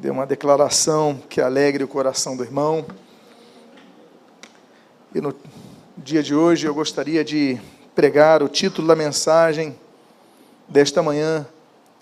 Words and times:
dê 0.00 0.08
uma 0.08 0.24
declaração 0.26 1.20
que 1.28 1.42
alegre 1.42 1.84
o 1.84 1.88
coração 1.88 2.34
do 2.34 2.42
irmão. 2.42 2.86
E 5.14 5.20
no 5.20 5.34
dia 5.98 6.22
de 6.22 6.34
hoje 6.34 6.66
eu 6.66 6.74
gostaria 6.74 7.22
de 7.22 7.60
pregar 7.94 8.42
o 8.42 8.48
título 8.48 8.88
da 8.88 8.96
mensagem 8.96 9.78
desta 10.66 11.02
manhã, 11.02 11.46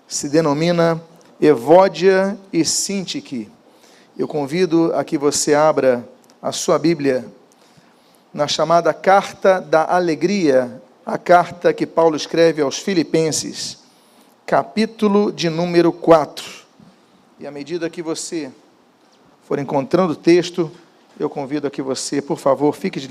se 0.07 0.29
denomina 0.29 1.01
Evódia 1.41 2.37
e 2.53 2.63
Sintique. 2.63 3.51
Eu 4.17 4.29
convido 4.29 4.93
a 4.95 5.03
que 5.03 5.17
você 5.17 5.53
abra 5.53 6.07
a 6.41 6.53
sua 6.53 6.79
Bíblia 6.79 7.25
na 8.33 8.47
chamada 8.47 8.93
Carta 8.93 9.59
da 9.59 9.93
Alegria, 9.93 10.81
a 11.05 11.17
carta 11.17 11.73
que 11.73 11.85
Paulo 11.85 12.15
escreve 12.15 12.61
aos 12.61 12.77
Filipenses, 12.77 13.79
capítulo 14.45 15.33
de 15.33 15.49
número 15.49 15.91
4. 15.91 16.58
E 17.39 17.47
à 17.47 17.51
medida 17.51 17.89
que 17.89 18.01
você 18.01 18.51
for 19.47 19.59
encontrando 19.59 20.11
o 20.11 20.15
texto, 20.15 20.69
eu 21.17 21.29
convido 21.29 21.67
a 21.67 21.71
que 21.71 21.81
você, 21.81 22.21
por 22.21 22.37
favor, 22.37 22.75
fique 22.75 22.99
de, 22.99 23.07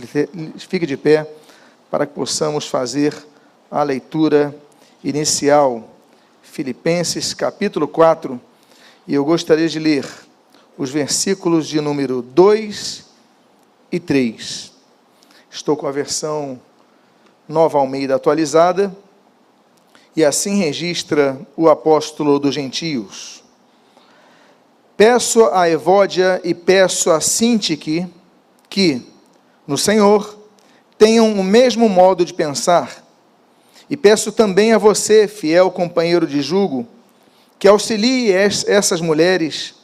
fique 0.59 0.85
de 0.85 0.99
pé 0.99 1.27
para 1.91 2.07
que 2.07 2.13
possamos 2.13 2.67
fazer 2.67 3.17
a 3.71 3.83
leitura 3.83 4.55
inicial. 5.03 5.89
Filipenses 6.43 7.33
capítulo 7.33 7.89
4, 7.89 8.39
e 9.07 9.15
eu 9.15 9.25
gostaria 9.25 9.67
de 9.67 9.79
ler 9.79 10.07
os 10.77 10.91
versículos 10.91 11.67
de 11.67 11.81
número 11.81 12.21
2 12.21 13.07
e 13.91 13.99
3. 13.99 14.73
Estou 15.51 15.75
com 15.75 15.87
a 15.87 15.91
versão 15.91 16.61
Nova 17.49 17.79
Almeida 17.79 18.17
atualizada, 18.17 18.95
e 20.15 20.23
assim 20.23 20.59
registra 20.59 21.41
o 21.57 21.71
apóstolo 21.71 22.39
dos 22.39 22.55
gentios. 22.55 23.38
Peço 24.99 25.45
a 25.53 25.71
Evódia 25.71 26.41
e 26.43 26.53
peço 26.53 27.13
a 27.13 27.21
Sintique 27.21 28.05
que, 28.69 29.01
no 29.65 29.79
Senhor, 29.79 30.37
tenham 30.99 31.35
o 31.35 31.45
mesmo 31.45 31.89
modo 31.89 32.25
de 32.25 32.35
pensar. 32.35 33.05
E 33.89 33.97
peço 33.97 34.33
também 34.33 34.73
a 34.73 34.79
você, 34.79 35.29
fiel 35.29 35.71
companheiro 35.71 36.27
de 36.27 36.43
jugo, 36.43 36.85
que 37.61 37.69
auxilie 37.69 38.33
essas 38.33 39.01
mulheres, 39.01 39.77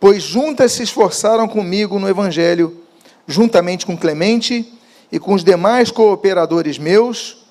pois 0.00 0.22
juntas 0.22 0.72
se 0.72 0.82
esforçaram 0.84 1.46
comigo 1.46 1.98
no 1.98 2.08
Evangelho, 2.08 2.80
juntamente 3.26 3.84
com 3.84 3.94
Clemente 3.94 4.72
e 5.12 5.18
com 5.18 5.34
os 5.34 5.44
demais 5.44 5.90
cooperadores 5.90 6.78
meus, 6.78 7.44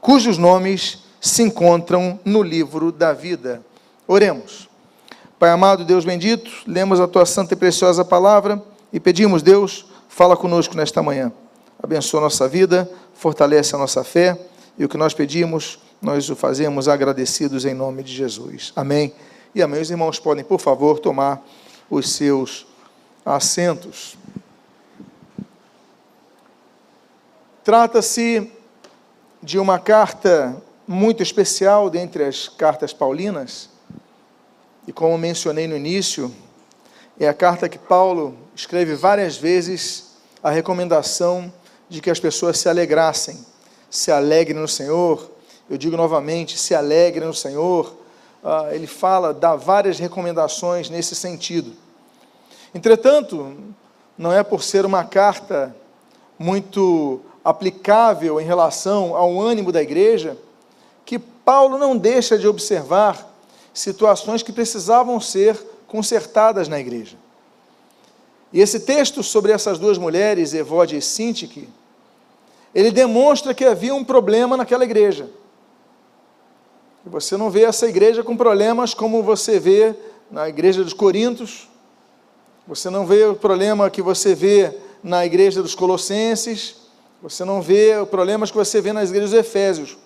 cujos 0.00 0.38
nomes 0.38 1.00
se 1.20 1.42
encontram 1.42 2.20
no 2.24 2.40
livro 2.40 2.92
da 2.92 3.12
vida. 3.12 3.66
Oremos. 4.06 4.67
Pai 5.38 5.50
amado, 5.50 5.84
Deus 5.84 6.04
bendito, 6.04 6.50
lemos 6.66 6.98
a 6.98 7.06
tua 7.06 7.24
santa 7.24 7.54
e 7.54 7.56
preciosa 7.56 8.04
palavra 8.04 8.60
e 8.92 8.98
pedimos, 8.98 9.40
Deus, 9.40 9.86
fala 10.08 10.36
conosco 10.36 10.76
nesta 10.76 11.00
manhã. 11.00 11.30
Abençoa 11.80 12.18
a 12.18 12.22
nossa 12.24 12.48
vida, 12.48 12.90
fortalece 13.14 13.72
a 13.72 13.78
nossa 13.78 14.02
fé 14.02 14.36
e 14.76 14.84
o 14.84 14.88
que 14.88 14.96
nós 14.96 15.14
pedimos, 15.14 15.78
nós 16.02 16.28
o 16.28 16.34
fazemos 16.34 16.88
agradecidos 16.88 17.64
em 17.64 17.72
nome 17.72 18.02
de 18.02 18.12
Jesus. 18.12 18.72
Amém. 18.74 19.14
E 19.54 19.62
amém. 19.62 19.80
Os 19.80 19.92
irmãos 19.92 20.18
podem, 20.18 20.42
por 20.42 20.58
favor, 20.58 20.98
tomar 20.98 21.40
os 21.88 22.10
seus 22.10 22.66
assentos. 23.24 24.16
Trata-se 27.62 28.50
de 29.40 29.56
uma 29.56 29.78
carta 29.78 30.60
muito 30.84 31.22
especial 31.22 31.88
dentre 31.88 32.24
as 32.24 32.48
cartas 32.48 32.92
paulinas 32.92 33.67
e 34.88 34.92
como 34.92 35.18
mencionei 35.18 35.68
no 35.68 35.76
início, 35.76 36.34
é 37.20 37.28
a 37.28 37.34
carta 37.34 37.68
que 37.68 37.78
Paulo 37.78 38.34
escreve 38.56 38.94
várias 38.94 39.36
vezes 39.36 40.14
a 40.42 40.48
recomendação 40.48 41.52
de 41.90 42.00
que 42.00 42.08
as 42.08 42.18
pessoas 42.18 42.58
se 42.58 42.70
alegrassem, 42.70 43.38
se 43.90 44.10
alegrem 44.10 44.58
no 44.58 44.66
Senhor. 44.66 45.30
Eu 45.68 45.76
digo 45.76 45.94
novamente, 45.94 46.58
se 46.58 46.74
alegrem 46.74 47.28
no 47.28 47.34
Senhor. 47.34 47.94
Ah, 48.42 48.68
ele 48.72 48.86
fala, 48.86 49.34
dá 49.34 49.54
várias 49.54 49.98
recomendações 49.98 50.88
nesse 50.88 51.14
sentido. 51.14 51.74
Entretanto, 52.74 53.58
não 54.16 54.32
é 54.32 54.42
por 54.42 54.62
ser 54.62 54.86
uma 54.86 55.04
carta 55.04 55.76
muito 56.38 57.20
aplicável 57.44 58.40
em 58.40 58.44
relação 58.44 59.14
ao 59.14 59.38
ânimo 59.38 59.70
da 59.70 59.82
igreja 59.82 60.34
que 61.04 61.18
Paulo 61.18 61.76
não 61.76 61.94
deixa 61.94 62.38
de 62.38 62.48
observar 62.48 63.27
situações 63.78 64.42
que 64.42 64.52
precisavam 64.52 65.20
ser 65.20 65.56
consertadas 65.86 66.68
na 66.68 66.78
igreja. 66.78 67.16
E 68.52 68.60
esse 68.60 68.80
texto 68.80 69.22
sobre 69.22 69.52
essas 69.52 69.78
duas 69.78 69.98
mulheres, 69.98 70.54
Evode 70.54 70.96
e 70.96 71.02
Sintique, 71.02 71.68
ele 72.74 72.90
demonstra 72.90 73.54
que 73.54 73.64
havia 73.64 73.94
um 73.94 74.04
problema 74.04 74.56
naquela 74.56 74.84
igreja. 74.84 75.30
E 77.06 77.08
você 77.08 77.36
não 77.36 77.50
vê 77.50 77.64
essa 77.64 77.86
igreja 77.86 78.22
com 78.22 78.36
problemas 78.36 78.94
como 78.94 79.22
você 79.22 79.58
vê 79.58 79.94
na 80.30 80.48
igreja 80.48 80.82
dos 80.82 80.92
Coríntios, 80.92 81.68
você 82.66 82.90
não 82.90 83.06
vê 83.06 83.24
o 83.24 83.34
problema 83.34 83.88
que 83.88 84.02
você 84.02 84.34
vê 84.34 84.74
na 85.02 85.24
igreja 85.24 85.62
dos 85.62 85.74
Colossenses, 85.74 86.76
você 87.22 87.44
não 87.44 87.62
vê 87.62 87.96
os 87.96 88.08
problemas 88.08 88.50
que 88.50 88.56
você 88.56 88.80
vê 88.80 88.92
nas 88.92 89.08
igrejas 89.08 89.30
dos 89.30 89.40
Efésios. 89.40 89.96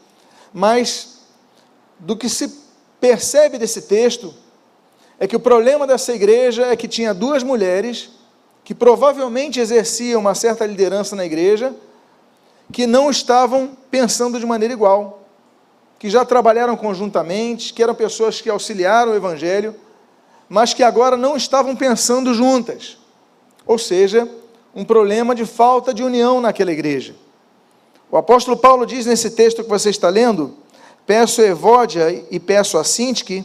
Mas 0.53 1.21
do 1.99 2.16
que 2.16 2.28
se 2.28 2.62
percebe 3.03 3.59
desse 3.59 3.83
texto 3.83 4.33
é 5.19 5.27
que 5.27 5.35
o 5.35 5.41
problema 5.41 5.89
dessa 5.89 6.13
igreja 6.13 6.67
é 6.67 6.77
que 6.77 6.87
tinha 6.87 7.13
duas 7.13 7.43
mulheres 7.43 8.11
que 8.63 8.73
provavelmente 8.73 9.59
exerciam 9.59 10.21
uma 10.21 10.37
certa 10.37 10.65
liderança 10.65 11.17
na 11.17 11.25
igreja, 11.25 11.75
que 12.71 12.87
não 12.87 13.11
estavam 13.11 13.77
pensando 13.91 14.39
de 14.39 14.47
maneira 14.47 14.73
igual, 14.73 15.25
que 15.99 16.09
já 16.09 16.25
trabalharam 16.25 16.77
conjuntamente, 16.77 17.75
que 17.75 17.83
eram 17.83 17.93
pessoas 17.93 18.41
que 18.41 18.49
auxiliaram 18.49 19.11
o 19.11 19.17
evangelho, 19.17 19.75
mas 20.49 20.73
que 20.73 20.85
agora 20.85 21.17
não 21.17 21.37
estavam 21.37 21.75
pensando 21.75 22.33
juntas. 22.33 22.99
Ou 23.67 23.79
seja, 23.79 24.29
um 24.73 24.85
problema 24.85 25.35
de 25.35 25.45
falta 25.45 25.93
de 25.93 26.05
união 26.05 26.41
naquela 26.41 26.71
igreja. 26.71 27.17
O 28.12 28.17
apóstolo 28.17 28.57
Paulo 28.57 28.87
diz 28.87 29.07
nesse 29.07 29.33
texto 29.33 29.65
que 29.65 29.69
você 29.69 29.91
está 29.91 30.09
lendo 30.09 30.62
Peço 31.07 31.41
a 31.41 31.47
Evódia 31.47 32.25
e 32.31 32.39
peço 32.39 32.79
a 32.79 32.85
Sintique 32.85 33.45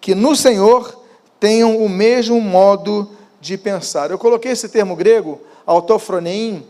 que 0.00 0.14
no 0.14 0.36
Senhor 0.36 1.02
tenham 1.40 1.76
o 1.78 1.88
mesmo 1.88 2.40
modo 2.40 3.10
de 3.40 3.56
pensar. 3.56 4.10
Eu 4.10 4.18
coloquei 4.18 4.52
esse 4.52 4.68
termo 4.68 4.94
grego, 4.96 5.40
autofronein, 5.66 6.66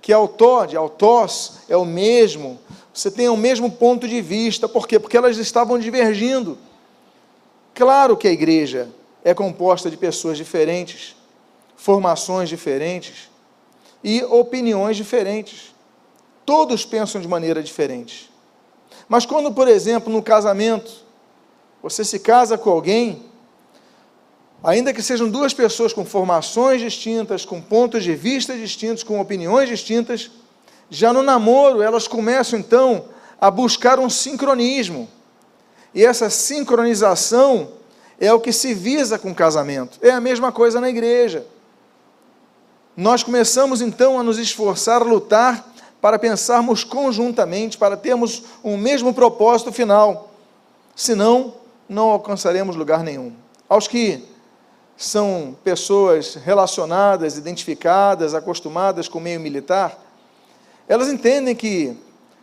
que 0.00 0.12
autó, 0.12 0.64
de 0.66 0.76
autós, 0.76 1.58
é 1.68 1.76
o 1.76 1.84
mesmo. 1.84 2.58
Você 2.92 3.10
tem 3.10 3.28
o 3.28 3.36
mesmo 3.36 3.70
ponto 3.70 4.06
de 4.08 4.20
vista. 4.20 4.68
Por 4.68 4.86
quê? 4.86 4.98
Porque 4.98 5.16
elas 5.16 5.36
estavam 5.38 5.78
divergindo. 5.78 6.58
Claro 7.74 8.16
que 8.16 8.28
a 8.28 8.32
igreja 8.32 8.88
é 9.24 9.32
composta 9.32 9.90
de 9.90 9.96
pessoas 9.96 10.36
diferentes, 10.36 11.16
formações 11.76 12.48
diferentes 12.48 13.30
e 14.02 14.22
opiniões 14.24 14.96
diferentes. 14.96 15.74
Todos 16.44 16.84
pensam 16.84 17.20
de 17.20 17.28
maneira 17.28 17.62
diferente. 17.62 18.31
Mas 19.12 19.26
quando, 19.26 19.52
por 19.52 19.68
exemplo, 19.68 20.10
no 20.10 20.22
casamento, 20.22 20.90
você 21.82 22.02
se 22.02 22.18
casa 22.18 22.56
com 22.56 22.70
alguém, 22.70 23.22
ainda 24.64 24.90
que 24.90 25.02
sejam 25.02 25.28
duas 25.28 25.52
pessoas 25.52 25.92
com 25.92 26.02
formações 26.02 26.80
distintas, 26.80 27.44
com 27.44 27.60
pontos 27.60 28.04
de 28.04 28.14
vista 28.14 28.56
distintos, 28.56 29.02
com 29.02 29.20
opiniões 29.20 29.68
distintas, 29.68 30.30
já 30.88 31.12
no 31.12 31.22
namoro 31.22 31.82
elas 31.82 32.08
começam 32.08 32.58
então 32.58 33.04
a 33.38 33.50
buscar 33.50 33.98
um 33.98 34.08
sincronismo. 34.08 35.06
E 35.94 36.02
essa 36.02 36.30
sincronização 36.30 37.68
é 38.18 38.32
o 38.32 38.40
que 38.40 38.50
se 38.50 38.72
visa 38.72 39.18
com 39.18 39.32
o 39.32 39.34
casamento. 39.34 39.98
É 40.00 40.10
a 40.10 40.22
mesma 40.22 40.50
coisa 40.50 40.80
na 40.80 40.88
igreja. 40.88 41.44
Nós 42.96 43.22
começamos 43.22 43.82
então 43.82 44.18
a 44.18 44.22
nos 44.22 44.38
esforçar, 44.38 45.02
a 45.02 45.04
lutar 45.04 45.70
para 46.02 46.18
pensarmos 46.18 46.82
conjuntamente, 46.82 47.78
para 47.78 47.96
termos 47.96 48.42
um 48.64 48.76
mesmo 48.76 49.14
propósito 49.14 49.70
final. 49.70 50.30
Senão, 50.96 51.54
não 51.88 52.10
alcançaremos 52.10 52.74
lugar 52.74 53.04
nenhum. 53.04 53.32
Aos 53.68 53.86
que 53.86 54.24
são 54.96 55.56
pessoas 55.62 56.34
relacionadas, 56.34 57.38
identificadas, 57.38 58.34
acostumadas 58.34 59.06
com 59.06 59.18
o 59.18 59.22
meio 59.22 59.38
militar, 59.38 59.96
elas 60.88 61.08
entendem 61.08 61.54
que 61.54 61.96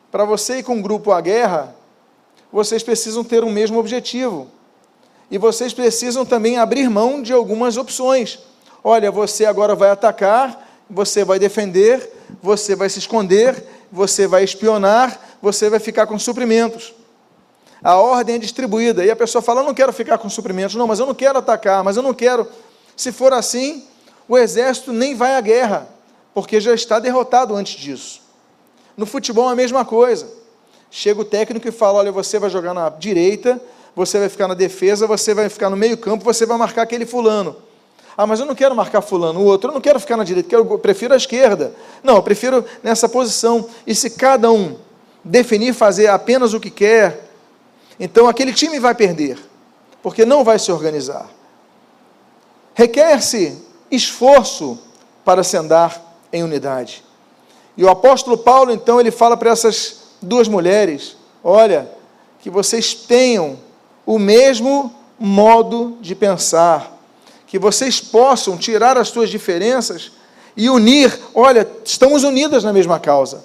para 0.09 0.23
você 0.23 0.59
ir 0.59 0.63
com 0.63 0.75
um 0.75 0.81
grupo 0.81 1.11
à 1.11 1.19
guerra, 1.19 1.75
vocês 2.51 2.81
precisam 2.81 3.25
ter 3.25 3.43
um 3.43 3.51
mesmo 3.51 3.77
objetivo. 3.77 4.47
E 5.29 5.37
vocês 5.37 5.73
precisam 5.73 6.25
também 6.25 6.57
abrir 6.57 6.89
mão 6.89 7.21
de 7.21 7.33
algumas 7.33 7.75
opções. 7.75 8.39
Olha, 8.81 9.11
você 9.11 9.45
agora 9.45 9.75
vai 9.75 9.89
atacar, 9.89 10.65
você 10.89 11.25
vai 11.25 11.37
defender, 11.37 12.18
você 12.41 12.75
vai 12.75 12.89
se 12.89 12.99
esconder, 12.99 13.63
você 13.91 14.27
vai 14.27 14.43
espionar, 14.43 15.37
você 15.41 15.69
vai 15.69 15.79
ficar 15.79 16.07
com 16.07 16.17
suprimentos. 16.19 16.93
A 17.83 17.95
ordem 17.95 18.35
é 18.35 18.39
distribuída 18.39 19.05
e 19.05 19.11
a 19.11 19.15
pessoa 19.15 19.41
fala: 19.41 19.61
Eu 19.61 19.65
não 19.65 19.73
quero 19.73 19.93
ficar 19.93 20.17
com 20.17 20.29
suprimentos, 20.29 20.75
não, 20.75 20.87
mas 20.87 20.99
eu 20.99 21.05
não 21.05 21.15
quero 21.15 21.39
atacar, 21.39 21.83
mas 21.83 21.97
eu 21.97 22.03
não 22.03 22.13
quero. 22.13 22.47
Se 22.95 23.11
for 23.11 23.33
assim, 23.33 23.85
o 24.27 24.37
exército 24.37 24.91
nem 24.91 25.15
vai 25.15 25.35
à 25.35 25.41
guerra, 25.41 25.87
porque 26.33 26.59
já 26.59 26.73
está 26.73 26.99
derrotado 26.99 27.55
antes 27.55 27.79
disso. 27.79 28.21
No 28.95 29.05
futebol 29.05 29.49
é 29.49 29.53
a 29.53 29.55
mesma 29.55 29.85
coisa. 29.85 30.27
Chega 30.91 31.21
o 31.21 31.25
técnico 31.25 31.67
e 31.67 31.71
fala: 31.71 31.99
olha, 31.99 32.11
você 32.11 32.37
vai 32.37 32.49
jogar 32.49 32.73
na 32.73 32.89
direita, 32.89 33.61
você 33.95 34.19
vai 34.19 34.29
ficar 34.29 34.47
na 34.47 34.53
defesa, 34.53 35.07
você 35.07 35.33
vai 35.33 35.47
ficar 35.47 35.69
no 35.69 35.77
meio-campo, 35.77 36.23
você 36.23 36.45
vai 36.45 36.57
marcar 36.57 36.81
aquele 36.81 37.05
fulano. 37.05 37.55
Ah, 38.21 38.27
mas 38.27 38.41
eu 38.41 38.45
não 38.45 38.53
quero 38.53 38.75
marcar 38.75 38.99
fulano, 38.99 39.39
o 39.39 39.45
outro, 39.45 39.69
eu 39.69 39.73
não 39.73 39.79
quero 39.79 39.97
ficar 39.97 40.17
na 40.17 40.25
direita, 40.25 40.53
eu 40.53 40.77
prefiro 40.77 41.13
a 41.13 41.15
esquerda. 41.15 41.73
Não, 42.03 42.17
eu 42.17 42.21
prefiro 42.21 42.65
nessa 42.83 43.07
posição. 43.07 43.65
E 43.87 43.95
se 43.95 44.09
cada 44.09 44.51
um 44.51 44.75
definir 45.23 45.73
fazer 45.73 46.07
apenas 46.07 46.53
o 46.53 46.59
que 46.59 46.69
quer, 46.69 47.29
então 47.97 48.27
aquele 48.27 48.51
time 48.51 48.77
vai 48.77 48.93
perder, 48.93 49.39
porque 50.03 50.25
não 50.25 50.43
vai 50.43 50.59
se 50.59 50.69
organizar. 50.69 51.29
Requer-se 52.73 53.57
esforço 53.89 54.77
para 55.23 55.41
se 55.41 55.55
andar 55.55 56.19
em 56.33 56.43
unidade. 56.43 57.05
E 57.77 57.85
o 57.85 57.89
apóstolo 57.89 58.37
Paulo, 58.37 58.73
então, 58.73 58.99
ele 58.99 59.11
fala 59.11 59.37
para 59.37 59.51
essas 59.51 60.01
duas 60.21 60.49
mulheres: 60.49 61.15
olha, 61.41 61.89
que 62.41 62.49
vocês 62.49 62.93
tenham 62.93 63.57
o 64.05 64.19
mesmo 64.19 64.93
modo 65.17 65.97
de 66.01 66.13
pensar, 66.15 66.98
que 67.49 67.57
vocês 67.57 67.99
possam 67.99 68.55
tirar 68.55 68.95
as 68.95 69.09
suas 69.09 69.27
diferenças 69.27 70.11
e 70.55 70.69
unir, 70.69 71.19
olha, 71.33 71.67
estamos 71.83 72.23
unidas 72.23 72.63
na 72.63 72.71
mesma 72.71 72.99
causa. 72.99 73.43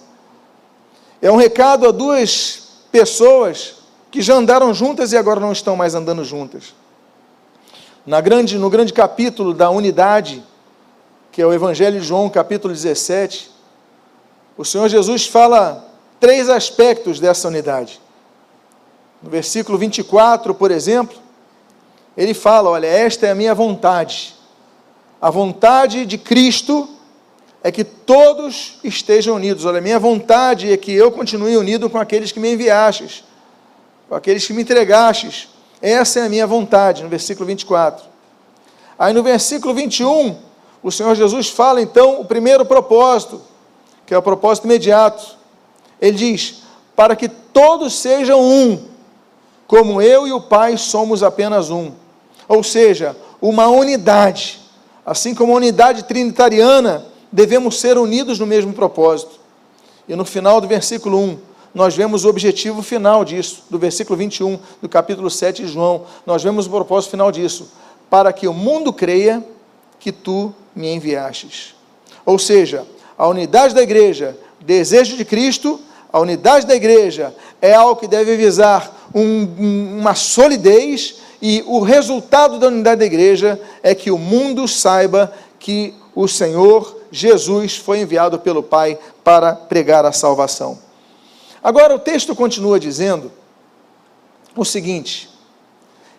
É 1.23 1.33
um 1.33 1.37
recado 1.37 1.89
a 1.89 1.91
duas 1.91 2.83
pessoas 2.93 3.77
que 4.11 4.21
já 4.21 4.35
andaram 4.35 4.75
juntas 4.75 5.13
e 5.13 5.17
agora 5.17 5.41
não 5.41 5.53
estão 5.53 5.75
mais 5.75 5.95
andando 5.95 6.23
juntas. 6.23 6.75
Na 8.05 8.21
grande, 8.21 8.59
no 8.59 8.69
grande 8.69 8.93
capítulo 8.93 9.55
da 9.55 9.71
unidade, 9.71 10.45
que 11.33 11.41
é 11.41 11.47
o 11.47 11.53
Evangelho 11.55 11.99
de 11.99 12.07
João, 12.07 12.29
capítulo 12.29 12.75
17, 12.75 13.51
o 14.55 14.67
Senhor 14.67 14.87
Jesus 14.91 15.27
fala 15.27 15.83
três 16.21 16.51
aspectos 16.51 17.19
dessa 17.19 17.49
unidade. 17.49 17.99
No 19.23 19.31
versículo 19.31 19.79
24, 19.79 20.55
por 20.55 20.71
exemplo, 20.71 21.24
ele 22.17 22.35
fala: 22.35 22.71
Olha, 22.71 22.87
esta 22.87 23.27
é 23.27 23.31
a 23.31 23.35
minha 23.35 23.55
vontade. 23.55 24.35
A 25.21 25.31
vontade 25.31 26.05
de 26.05 26.19
Cristo 26.19 26.89
é 27.63 27.73
que 27.73 27.83
todos 27.83 28.79
estejam 28.85 29.37
unidos. 29.37 29.65
Olha, 29.65 29.81
minha 29.81 29.99
vontade 29.99 30.71
é 30.71 30.77
que 30.77 30.93
eu 30.93 31.11
continue 31.11 31.57
unido 31.57 31.89
com 31.89 31.99
aqueles 31.99 32.31
que 32.31 32.39
me 32.39 32.53
enviastes, 32.53 33.25
com 34.09 34.15
aqueles 34.15 34.47
que 34.47 34.53
me 34.53 34.63
entregastes. 34.63 35.49
Essa 35.81 36.21
é 36.21 36.27
a 36.27 36.29
minha 36.29 36.47
vontade, 36.47 37.03
no 37.03 37.09
versículo 37.09 37.47
24. 37.47 38.05
Aí 38.99 39.13
no 39.13 39.23
versículo 39.23 39.75
21, 39.75 40.37
o 40.83 40.93
Senhor 40.93 41.15
Jesus 41.15 41.49
fala 41.49 41.81
então 41.81 42.21
o 42.21 42.25
primeiro 42.25 42.65
propósito, 42.65 43.41
que 44.07 44.13
é 44.13 44.19
o 44.19 44.23
propósito 44.23 44.65
imediato. 44.65 45.37
Ele 46.01 46.17
diz: 46.17 46.63
para 46.95 47.17
que 47.17 47.29
todos 47.29 47.95
sejam 47.95 48.41
um, 48.41 48.85
como 49.67 50.03
eu 50.03 50.27
e 50.27 50.33
o 50.33 50.41
Pai 50.41 50.77
somos 50.77 51.23
apenas 51.23 51.71
um. 51.71 51.93
Ou 52.49 52.63
seja, 52.63 53.17
uma 53.41 53.69
unidade. 53.69 54.61
Assim 55.05 55.35
como 55.35 55.53
a 55.53 55.57
unidade 55.57 56.05
trinitariana, 56.05 57.05
devemos 57.31 57.81
ser 57.81 57.99
unidos 57.99 58.39
no 58.39 58.47
mesmo 58.47 58.73
propósito. 58.73 59.41
E 60.09 60.15
no 60.15 60.25
final 60.25 60.61
do 60.61 60.69
versículo 60.69 61.19
1, 61.19 61.39
nós 61.75 61.97
vemos 61.97 62.25
o 62.25 62.29
objetivo 62.29 62.83
final 62.83 63.25
disso, 63.25 63.65
do 63.69 63.79
versículo 63.79 64.17
21 64.17 64.59
do 64.81 64.89
capítulo 64.89 65.29
7 65.29 65.63
de 65.63 65.69
João. 65.69 66.05
Nós 66.25 66.43
vemos 66.43 66.67
o 66.67 66.71
propósito 66.71 67.11
final 67.11 67.33
disso, 67.33 67.73
para 68.09 68.33
que 68.33 68.47
o 68.47 68.55
mundo 68.55 68.93
creia 68.93 69.45
que 69.99 70.13
tu 70.13 70.55
me 70.75 70.89
enviastes. 70.89 71.75
Ou 72.25 72.39
seja, 72.39 72.87
a 73.19 73.27
unidade 73.27 73.75
da 73.75 73.83
igreja, 73.83 74.39
desejo 74.61 75.17
de 75.17 75.25
Cristo, 75.25 75.81
a 76.13 76.21
unidade 76.21 76.67
da 76.67 76.77
igreja 76.77 77.35
é 77.61 77.75
algo 77.75 78.01
que 78.01 78.07
deve 78.07 78.37
visar 78.37 79.09
um, 79.13 79.99
uma 79.99 80.15
solidez 80.15 81.17
e 81.47 81.63
o 81.67 81.81
resultado 81.81 82.59
da 82.59 82.69
unidade 82.69 83.01
da 83.01 83.05
igreja 83.05 83.61
é 83.83 83.95
que 83.95 84.11
o 84.11 84.17
mundo 84.17 84.67
saiba 84.67 85.31
que 85.59 85.93
o 86.15 86.27
Senhor 86.27 87.03
Jesus 87.13 87.77
foi 87.77 88.01
enviado 88.01 88.39
pelo 88.39 88.63
Pai 88.63 88.99
para 89.23 89.55
pregar 89.55 90.07
a 90.07 90.13
salvação. 90.13 90.79
Agora 91.63 91.95
o 91.95 91.99
texto 91.99 92.35
continua 92.35 92.81
dizendo 92.81 93.31
o 94.57 94.65
seguinte: 94.65 95.29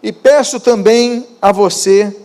E 0.03 0.11
peço 0.11 0.59
também 0.59 1.25
a 1.41 1.51
você, 1.51 2.15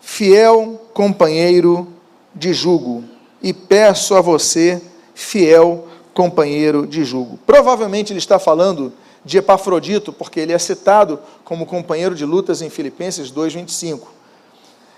fiel 0.00 0.80
companheiro 0.94 1.88
de 2.32 2.54
jugo, 2.54 3.02
e 3.42 3.52
peço 3.52 4.14
a 4.14 4.20
você, 4.20 4.80
fiel 5.16 5.88
companheiro 6.14 6.86
de 6.86 7.04
jugo. 7.04 7.40
Provavelmente 7.44 8.12
ele 8.12 8.20
está 8.20 8.38
falando 8.38 8.92
de 9.26 9.38
Epafrodito, 9.38 10.12
porque 10.12 10.38
ele 10.38 10.52
é 10.52 10.58
citado 10.58 11.18
como 11.44 11.66
companheiro 11.66 12.14
de 12.14 12.24
lutas 12.24 12.62
em 12.62 12.70
Filipenses 12.70 13.28
2:25. 13.30 14.06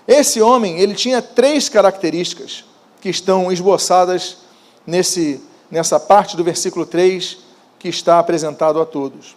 Esse 0.07 0.39
homem, 0.39 0.79
ele 0.79 0.93
tinha 0.93 1.19
três 1.19 1.67
características 1.67 2.63
que 3.01 3.09
estão 3.09 3.51
esboçadas 3.51 4.37
nesse 4.85 5.41
nessa 5.69 5.99
parte 5.99 6.35
do 6.37 6.43
versículo 6.43 6.85
3 6.85 7.37
que 7.77 7.89
está 7.89 8.19
apresentado 8.19 8.79
a 8.81 8.85
todos. 8.85 9.35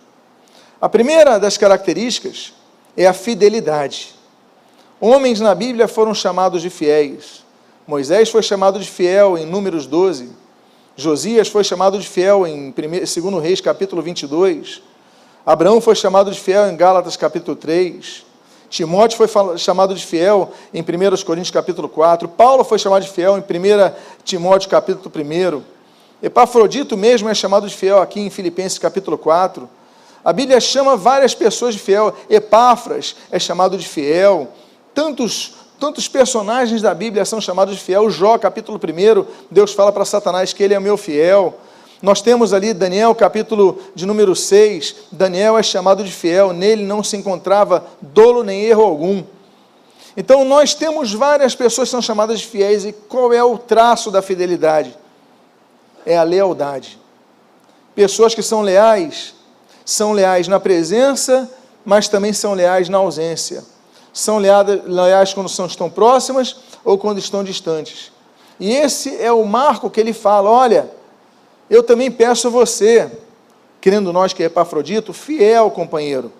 A 0.80 0.88
primeira 0.88 1.38
das 1.38 1.56
características 1.56 2.52
é 2.96 3.06
a 3.06 3.12
fidelidade. 3.12 4.14
Homens 5.00 5.40
na 5.40 5.54
Bíblia 5.54 5.86
foram 5.86 6.14
chamados 6.14 6.62
de 6.62 6.70
fiéis. 6.70 7.44
Moisés 7.86 8.30
foi 8.30 8.42
chamado 8.42 8.78
de 8.78 8.90
fiel 8.90 9.36
em 9.36 9.46
Números 9.46 9.86
12. 9.86 10.41
Josias 10.96 11.48
foi 11.48 11.64
chamado 11.64 11.98
de 11.98 12.06
fiel 12.06 12.46
em 12.46 12.70
2 12.70 13.42
Reis, 13.42 13.60
capítulo 13.60 14.02
22. 14.02 14.82
Abraão 15.44 15.80
foi 15.80 15.94
chamado 15.94 16.30
de 16.30 16.38
fiel 16.38 16.68
em 16.68 16.76
Gálatas, 16.76 17.16
capítulo 17.16 17.56
3. 17.56 18.24
Timóteo 18.68 19.16
foi 19.16 19.58
chamado 19.58 19.94
de 19.94 20.04
fiel 20.04 20.52
em 20.72 20.82
1 20.82 20.84
Coríntios, 21.24 21.50
capítulo 21.50 21.88
4. 21.88 22.28
Paulo 22.28 22.62
foi 22.62 22.78
chamado 22.78 23.02
de 23.02 23.10
fiel 23.10 23.38
em 23.38 23.40
1 23.40 23.44
Timóteo, 24.22 24.68
capítulo 24.68 25.10
1. 25.14 25.62
Epafrodito 26.22 26.96
mesmo 26.96 27.28
é 27.28 27.34
chamado 27.34 27.66
de 27.66 27.74
fiel 27.74 28.00
aqui 28.00 28.20
em 28.20 28.30
Filipenses, 28.30 28.78
capítulo 28.78 29.16
4. 29.16 29.68
A 30.24 30.32
Bíblia 30.32 30.60
chama 30.60 30.96
várias 30.96 31.34
pessoas 31.34 31.74
de 31.74 31.80
fiel. 31.80 32.14
Epáfras 32.28 33.16
é 33.30 33.38
chamado 33.38 33.78
de 33.78 33.88
fiel. 33.88 34.48
Tantos, 34.94 35.54
tantos 35.82 36.06
personagens 36.06 36.80
da 36.80 36.94
Bíblia 36.94 37.24
são 37.24 37.40
chamados 37.40 37.74
de 37.74 37.82
fiel. 37.82 38.08
Jó, 38.08 38.38
capítulo 38.38 38.78
1, 38.78 39.26
Deus 39.50 39.72
fala 39.72 39.90
para 39.90 40.04
Satanás 40.04 40.52
que 40.52 40.62
ele 40.62 40.74
é 40.74 40.78
meu 40.78 40.96
fiel. 40.96 41.58
Nós 42.00 42.22
temos 42.22 42.52
ali 42.52 42.72
Daniel, 42.72 43.12
capítulo 43.16 43.80
de 43.92 44.06
número 44.06 44.36
6. 44.36 44.94
Daniel 45.10 45.58
é 45.58 45.62
chamado 45.64 46.04
de 46.04 46.12
fiel, 46.12 46.52
nele 46.52 46.84
não 46.84 47.02
se 47.02 47.16
encontrava 47.16 47.84
dolo 48.00 48.44
nem 48.44 48.62
erro 48.62 48.84
algum. 48.84 49.24
Então, 50.16 50.44
nós 50.44 50.72
temos 50.72 51.12
várias 51.12 51.52
pessoas 51.56 51.88
que 51.88 51.90
são 51.90 52.00
chamadas 52.00 52.38
de 52.38 52.46
fiéis, 52.46 52.84
e 52.84 52.92
qual 52.92 53.32
é 53.32 53.42
o 53.42 53.58
traço 53.58 54.08
da 54.08 54.22
fidelidade? 54.22 54.96
É 56.06 56.16
a 56.16 56.22
lealdade. 56.22 56.96
Pessoas 57.92 58.36
que 58.36 58.42
são 58.42 58.62
leais, 58.62 59.34
são 59.84 60.12
leais 60.12 60.46
na 60.46 60.60
presença, 60.60 61.50
mas 61.84 62.06
também 62.06 62.32
são 62.32 62.54
leais 62.54 62.88
na 62.88 62.98
ausência 62.98 63.64
são 64.12 64.38
leais 64.38 65.32
quando 65.32 65.48
são, 65.48 65.66
estão 65.66 65.88
próximas 65.88 66.56
ou 66.84 66.98
quando 66.98 67.18
estão 67.18 67.42
distantes. 67.42 68.12
E 68.60 68.70
esse 68.70 69.16
é 69.16 69.32
o 69.32 69.44
marco 69.44 69.90
que 69.90 69.98
ele 69.98 70.12
fala: 70.12 70.50
olha, 70.50 70.90
eu 71.70 71.82
também 71.82 72.10
peço 72.10 72.48
a 72.48 72.50
você, 72.50 73.10
querendo 73.80 74.12
nós 74.12 74.32
que 74.32 74.42
é 74.42 74.46
Epafrodito, 74.46 75.12
fiel 75.12 75.70
companheiro. 75.70 76.32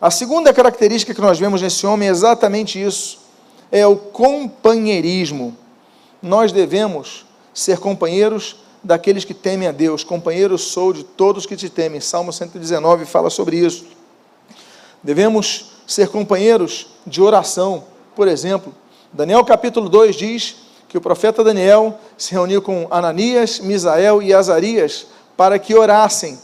A 0.00 0.10
segunda 0.10 0.52
característica 0.52 1.14
que 1.14 1.20
nós 1.20 1.38
vemos 1.38 1.62
nesse 1.62 1.86
homem 1.86 2.08
é 2.08 2.10
exatamente 2.10 2.82
isso: 2.82 3.20
é 3.70 3.86
o 3.86 3.96
companheirismo. 3.96 5.56
Nós 6.22 6.50
devemos 6.50 7.26
ser 7.52 7.78
companheiros 7.78 8.56
daqueles 8.82 9.24
que 9.24 9.34
temem 9.34 9.68
a 9.68 9.72
Deus. 9.72 10.02
Companheiro 10.02 10.56
sou 10.56 10.92
de 10.92 11.04
todos 11.04 11.44
que 11.46 11.56
te 11.56 11.68
temem. 11.68 12.00
Salmo 12.00 12.32
119 12.32 13.04
fala 13.04 13.28
sobre 13.28 13.58
isso. 13.58 13.84
Devemos 15.02 15.75
ser 15.86 16.08
companheiros 16.08 16.88
de 17.06 17.22
oração. 17.22 17.84
Por 18.14 18.28
exemplo, 18.28 18.74
Daniel 19.12 19.44
capítulo 19.44 19.88
2 19.88 20.16
diz 20.16 20.56
que 20.88 20.98
o 20.98 21.00
profeta 21.00 21.44
Daniel 21.44 21.98
se 22.16 22.32
reuniu 22.32 22.60
com 22.62 22.86
Ananias, 22.90 23.60
Misael 23.60 24.22
e 24.22 24.32
Azarias 24.34 25.06
para 25.36 25.58
que 25.58 25.74
orassem. 25.74 26.38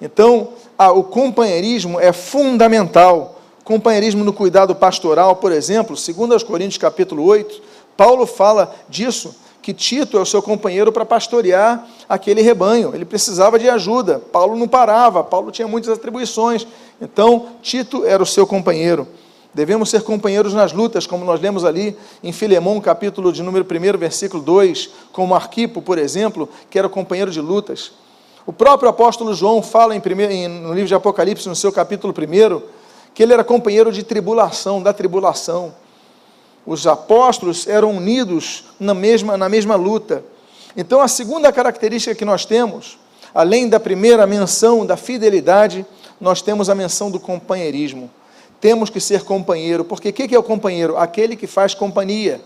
Então, 0.00 0.50
o 0.94 1.02
companheirismo 1.02 1.98
é 1.98 2.12
fundamental. 2.12 3.40
Companheirismo 3.64 4.22
no 4.22 4.32
cuidado 4.32 4.74
pastoral, 4.74 5.36
por 5.36 5.50
exemplo, 5.50 5.96
segundo 5.96 6.32
aos 6.32 6.42
Coríntios 6.42 6.76
capítulo 6.76 7.24
8, 7.24 7.62
Paulo 7.96 8.26
fala 8.26 8.74
disso, 8.88 9.34
que 9.64 9.72
Tito 9.72 10.18
é 10.18 10.20
o 10.20 10.26
seu 10.26 10.42
companheiro 10.42 10.92
para 10.92 11.06
pastorear 11.06 11.88
aquele 12.06 12.42
rebanho. 12.42 12.94
Ele 12.94 13.06
precisava 13.06 13.58
de 13.58 13.66
ajuda. 13.66 14.18
Paulo 14.30 14.54
não 14.56 14.68
parava, 14.68 15.24
Paulo 15.24 15.50
tinha 15.50 15.66
muitas 15.66 15.90
atribuições. 15.90 16.66
Então, 17.00 17.46
Tito 17.62 18.04
era 18.04 18.22
o 18.22 18.26
seu 18.26 18.46
companheiro. 18.46 19.08
Devemos 19.54 19.88
ser 19.88 20.02
companheiros 20.02 20.52
nas 20.52 20.74
lutas, 20.74 21.06
como 21.06 21.24
nós 21.24 21.40
lemos 21.40 21.64
ali 21.64 21.96
em 22.22 22.30
Filemão, 22.30 22.78
capítulo 22.78 23.32
de 23.32 23.42
número 23.42 23.64
1, 23.64 23.96
versículo 23.96 24.42
2, 24.42 24.90
como 25.12 25.34
Arquipo, 25.34 25.80
por 25.80 25.96
exemplo, 25.96 26.46
que 26.68 26.78
era 26.78 26.86
companheiro 26.86 27.30
de 27.30 27.40
lutas. 27.40 27.92
O 28.44 28.52
próprio 28.52 28.90
apóstolo 28.90 29.32
João 29.32 29.62
fala 29.62 29.96
em 29.96 30.00
primeiro, 30.00 30.30
no 30.60 30.74
livro 30.74 30.88
de 30.88 30.94
Apocalipse, 30.94 31.48
no 31.48 31.56
seu 31.56 31.72
capítulo 31.72 32.12
1, 32.12 32.60
que 33.14 33.22
ele 33.22 33.32
era 33.32 33.42
companheiro 33.42 33.90
de 33.90 34.02
tribulação, 34.02 34.82
da 34.82 34.92
tribulação. 34.92 35.72
Os 36.66 36.86
apóstolos 36.86 37.66
eram 37.66 37.96
unidos 37.96 38.64
na 38.80 38.94
mesma, 38.94 39.36
na 39.36 39.48
mesma 39.48 39.76
luta. 39.76 40.24
Então, 40.76 41.00
a 41.00 41.08
segunda 41.08 41.52
característica 41.52 42.14
que 42.14 42.24
nós 42.24 42.44
temos, 42.44 42.98
além 43.34 43.68
da 43.68 43.78
primeira 43.78 44.26
menção 44.26 44.84
da 44.84 44.96
fidelidade, 44.96 45.84
nós 46.20 46.42
temos 46.42 46.70
a 46.70 46.74
menção 46.74 47.10
do 47.10 47.20
companheirismo 47.20 48.10
temos 48.64 48.88
que 48.88 48.98
ser 48.98 49.24
companheiro, 49.24 49.84
porque 49.84 50.08
o 50.08 50.12
que 50.14 50.34
é 50.34 50.38
o 50.38 50.42
companheiro? 50.42 50.96
Aquele 50.96 51.36
que 51.36 51.46
faz 51.46 51.74
companhia. 51.74 52.40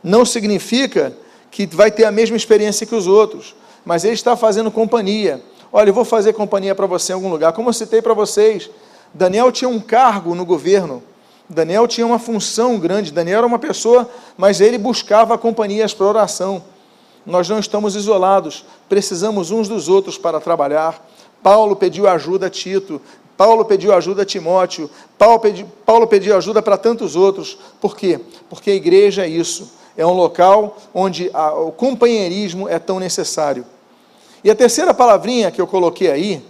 Não 0.00 0.24
significa 0.24 1.12
que 1.50 1.66
vai 1.66 1.90
ter 1.90 2.04
a 2.04 2.12
mesma 2.12 2.36
experiência 2.36 2.86
que 2.86 2.94
os 2.94 3.08
outros, 3.08 3.56
mas 3.84 4.04
ele 4.04 4.14
está 4.14 4.36
fazendo 4.36 4.70
companhia. 4.70 5.42
Olha, 5.72 5.90
eu 5.90 5.92
vou 5.92 6.04
fazer 6.04 6.32
companhia 6.32 6.76
para 6.76 6.86
você 6.86 7.10
em 7.10 7.14
algum 7.16 7.28
lugar. 7.28 7.52
Como 7.54 7.68
eu 7.68 7.72
citei 7.72 8.00
para 8.00 8.14
vocês, 8.14 8.70
Daniel 9.12 9.50
tinha 9.50 9.68
um 9.68 9.80
cargo 9.80 10.32
no 10.32 10.46
governo, 10.46 11.02
Daniel 11.48 11.86
tinha 11.86 12.06
uma 12.06 12.18
função 12.18 12.78
grande, 12.78 13.12
Daniel 13.12 13.38
era 13.38 13.46
uma 13.46 13.58
pessoa, 13.58 14.08
mas 14.36 14.60
ele 14.60 14.78
buscava 14.78 15.38
companhias 15.38 15.94
para 15.94 16.06
oração. 16.06 16.62
Nós 17.24 17.48
não 17.48 17.58
estamos 17.58 17.94
isolados, 17.94 18.64
precisamos 18.88 19.50
uns 19.50 19.68
dos 19.68 19.88
outros 19.88 20.18
para 20.18 20.40
trabalhar. 20.40 21.04
Paulo 21.42 21.76
pediu 21.76 22.08
ajuda 22.08 22.46
a 22.46 22.50
Tito, 22.50 23.00
Paulo 23.36 23.64
pediu 23.64 23.94
ajuda 23.94 24.22
a 24.22 24.24
Timóteo, 24.24 24.90
Paulo, 25.18 25.38
pedi, 25.38 25.66
Paulo 25.84 26.06
pediu 26.06 26.36
ajuda 26.36 26.62
para 26.62 26.76
tantos 26.76 27.14
outros. 27.14 27.58
Por 27.80 27.96
quê? 27.96 28.18
Porque 28.48 28.70
a 28.70 28.74
igreja 28.74 29.24
é 29.24 29.28
isso, 29.28 29.72
é 29.96 30.06
um 30.06 30.14
local 30.14 30.76
onde 30.94 31.30
a, 31.32 31.52
o 31.52 31.70
companheirismo 31.70 32.68
é 32.68 32.78
tão 32.78 32.98
necessário. 32.98 33.64
E 34.42 34.50
a 34.50 34.54
terceira 34.54 34.94
palavrinha 34.94 35.50
que 35.50 35.60
eu 35.60 35.66
coloquei 35.66 36.10
aí 36.10 36.44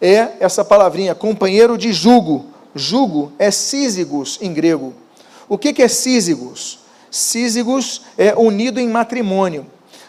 é 0.00 0.32
essa 0.40 0.64
palavrinha, 0.64 1.14
companheiro 1.14 1.78
de 1.78 1.92
jugo. 1.92 2.46
Jugo 2.74 3.32
é 3.38 3.50
sísigos 3.50 4.38
em 4.40 4.52
grego. 4.52 4.92
O 5.48 5.56
que, 5.56 5.72
que 5.72 5.82
é 5.82 5.88
sísigos? 5.88 6.80
Sísigos 7.10 8.02
é 8.18 8.34
unido 8.34 8.80
em 8.80 8.88
matrimônio. 8.88 9.66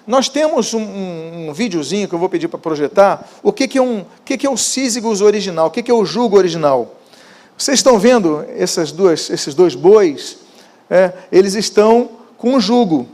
Nós 0.08 0.30
temos 0.30 0.74
um, 0.74 0.82
um, 0.82 1.50
um 1.50 1.54
videozinho 1.54 2.08
que 2.08 2.14
eu 2.14 2.20
vou 2.20 2.30
pedir 2.30 2.48
para 2.48 2.60
projetar. 2.60 3.28
O 3.42 3.52
que, 3.52 3.68
que, 3.68 3.78
é 3.78 3.82
um, 3.82 4.06
que, 4.24 4.38
que 4.38 4.46
é 4.46 4.50
o 4.50 4.58
Sísigos 4.58 5.22
original? 5.22 5.68
O 5.68 5.72
que, 5.72 5.82
que 5.82 5.90
é 5.90 5.94
o 5.94 6.06
jugo 6.06 6.38
original? 6.38 6.96
Vocês 7.58 7.80
estão 7.80 7.98
vendo 7.98 8.46
essas 8.56 8.92
duas, 8.92 9.30
esses 9.30 9.56
dois 9.56 9.74
bois? 9.74 10.38
É, 10.90 11.12
eles 11.32 11.56
estão 11.56 12.10
com 12.38 12.54
um 12.54 12.60
jugo. 12.60 13.08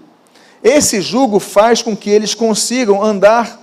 Esse 0.61 0.99
jugo 1.01 1.39
faz 1.39 1.81
com 1.81 1.95
que 1.95 2.09
eles 2.09 2.33
consigam 2.35 3.01
andar 3.01 3.59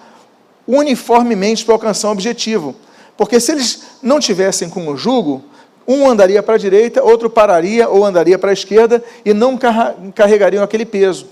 uniformemente 0.66 1.64
para 1.64 1.75
alcançar 1.75 2.09
um 2.09 2.12
objetivo. 2.12 2.75
Porque 3.16 3.38
se 3.40 3.52
eles 3.52 3.83
não 4.02 4.21
tivessem 4.21 4.71
com 4.71 4.88
o 4.88 4.97
jugo, 4.97 5.45
um 5.88 6.09
andaria 6.09 6.42
para 6.42 6.57
a 6.57 6.59
direita, 6.59 7.02
outro 7.02 7.30
pararia 7.30 7.88
ou 7.88 8.04
andaria 8.04 8.38
para 8.38 8.50
a 8.50 8.52
esquerda 8.52 9.02
e 9.25 9.33
não 9.33 9.59
carregariam 10.14 10.62
aquele 10.62 10.85
peso. 10.85 11.26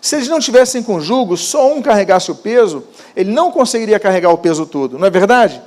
Se 0.00 0.16
eles 0.16 0.26
não 0.26 0.40
tivessem 0.40 0.82
com 0.82 1.00
jugo, 1.00 1.36
só 1.36 1.72
um 1.72 1.80
carregasse 1.80 2.28
o 2.28 2.34
peso, 2.34 2.82
ele 3.14 3.30
não 3.30 3.52
conseguiria 3.52 4.00
carregar 4.00 4.30
o 4.30 4.38
peso 4.38 4.66
todo, 4.66 4.98
não 4.98 5.06
é 5.06 5.10
verdade? 5.10 5.62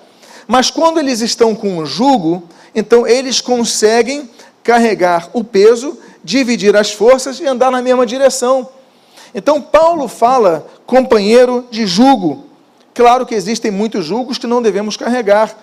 Mas 0.45 0.69
quando 0.69 0.99
eles 0.99 1.21
estão 1.21 1.55
com 1.55 1.77
o 1.77 1.85
jugo, 1.85 2.43
então 2.75 3.07
eles 3.07 3.39
conseguem 3.39 4.29
carregar 4.61 5.29
o 5.31 5.41
peso, 5.41 5.97
dividir 6.21 6.75
as 6.75 6.91
forças 6.91 7.39
e 7.39 7.45
andar 7.45 7.71
na 7.71 7.81
mesma 7.81 8.05
direção. 8.05 8.67
Então 9.33 9.61
Paulo 9.61 10.09
fala 10.09 10.67
companheiro 10.85 11.65
de 11.71 11.87
jugo. 11.87 12.43
Claro 12.93 13.25
que 13.25 13.35
existem 13.35 13.71
muitos 13.71 14.05
jugos 14.05 14.37
que 14.37 14.47
não 14.47 14.61
devemos 14.61 14.97
carregar. 14.97 15.57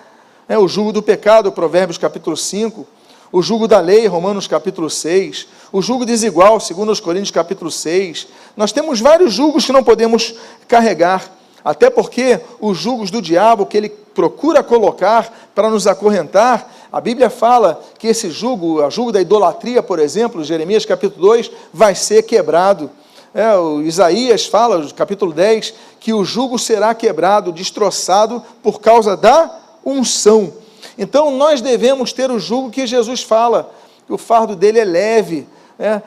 É 0.53 0.59
o 0.59 0.69
jugo 0.69 0.93
do 0.93 1.03
pecado, 1.03 1.51
Provérbios 1.51 1.97
capítulo 1.97 2.37
5 2.37 2.87
o 3.33 3.41
jugo 3.41 3.67
da 3.67 3.81
lei, 3.81 4.07
Romanos 4.07 4.47
capítulo 4.47 4.91
6, 4.91 5.49
o 5.73 5.81
jugo 5.81 6.05
desigual, 6.05 6.61
segundo 6.61 6.93
os 6.93 7.01
Coríntios 7.01 7.31
capítulo 7.31 7.71
6. 7.71 8.29
Nós 8.55 8.71
temos 8.71 9.01
vários 9.01 9.33
jugos 9.33 9.65
que 9.65 9.73
não 9.73 9.83
podemos 9.83 10.35
carregar, 10.69 11.33
até 11.65 11.89
porque 11.89 12.39
os 12.61 12.77
jugos 12.77 13.11
do 13.11 13.23
diabo 13.23 13.65
que 13.65 13.79
ele 13.79 13.89
procura 13.89 14.63
colocar 14.63 15.51
para 15.55 15.71
nos 15.71 15.87
acorrentar, 15.87 16.71
a 16.93 17.01
Bíblia 17.01 17.31
fala 17.31 17.83
que 17.99 18.09
esse 18.09 18.31
jugo, 18.31 18.85
o 18.85 18.91
jugo 18.91 19.11
da 19.11 19.23
idolatria, 19.23 19.83
por 19.83 19.99
exemplo, 19.99 20.45
Jeremias 20.45 20.85
capítulo 20.85 21.29
2, 21.29 21.51
vai 21.73 21.95
ser 21.95 22.25
quebrado. 22.25 22.91
É, 23.35 23.57
o 23.57 23.81
Isaías 23.81 24.45
fala, 24.45 24.87
capítulo 24.93 25.33
10, 25.33 25.73
que 25.99 26.13
o 26.13 26.23
jugo 26.23 26.59
será 26.59 26.95
quebrado, 26.95 27.51
destroçado 27.51 28.43
por 28.63 28.83
causa 28.83 29.17
da 29.17 29.62
unção. 29.85 30.53
Então 30.99 31.31
nós 31.31 31.61
devemos 31.61 32.13
ter 32.13 32.31
o 32.31 32.39
jugo 32.39 32.71
que 32.71 32.87
Jesus 32.87 33.23
fala, 33.23 33.73
que 34.07 34.13
o 34.13 34.19
fardo 34.19 34.55
dele 34.55 34.79
é 34.79 34.85
leve, 34.85 35.47
é, 35.79 36.01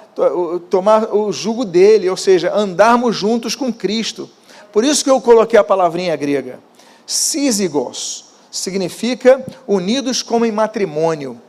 tomar 0.69 1.13
o 1.13 1.31
jugo 1.31 1.65
dele, 1.65 2.09
ou 2.09 2.17
seja, 2.17 2.53
andarmos 2.55 3.15
juntos 3.15 3.55
com 3.55 3.73
Cristo. 3.73 4.29
Por 4.71 4.83
isso 4.83 5.03
que 5.03 5.09
eu 5.09 5.19
coloquei 5.21 5.59
a 5.59 5.63
palavrinha 5.63 6.15
grega. 6.15 6.59
Sísigos 7.05 8.25
significa 8.51 9.45
unidos 9.67 10.21
como 10.21 10.45
em 10.45 10.51
matrimônio. 10.51 11.41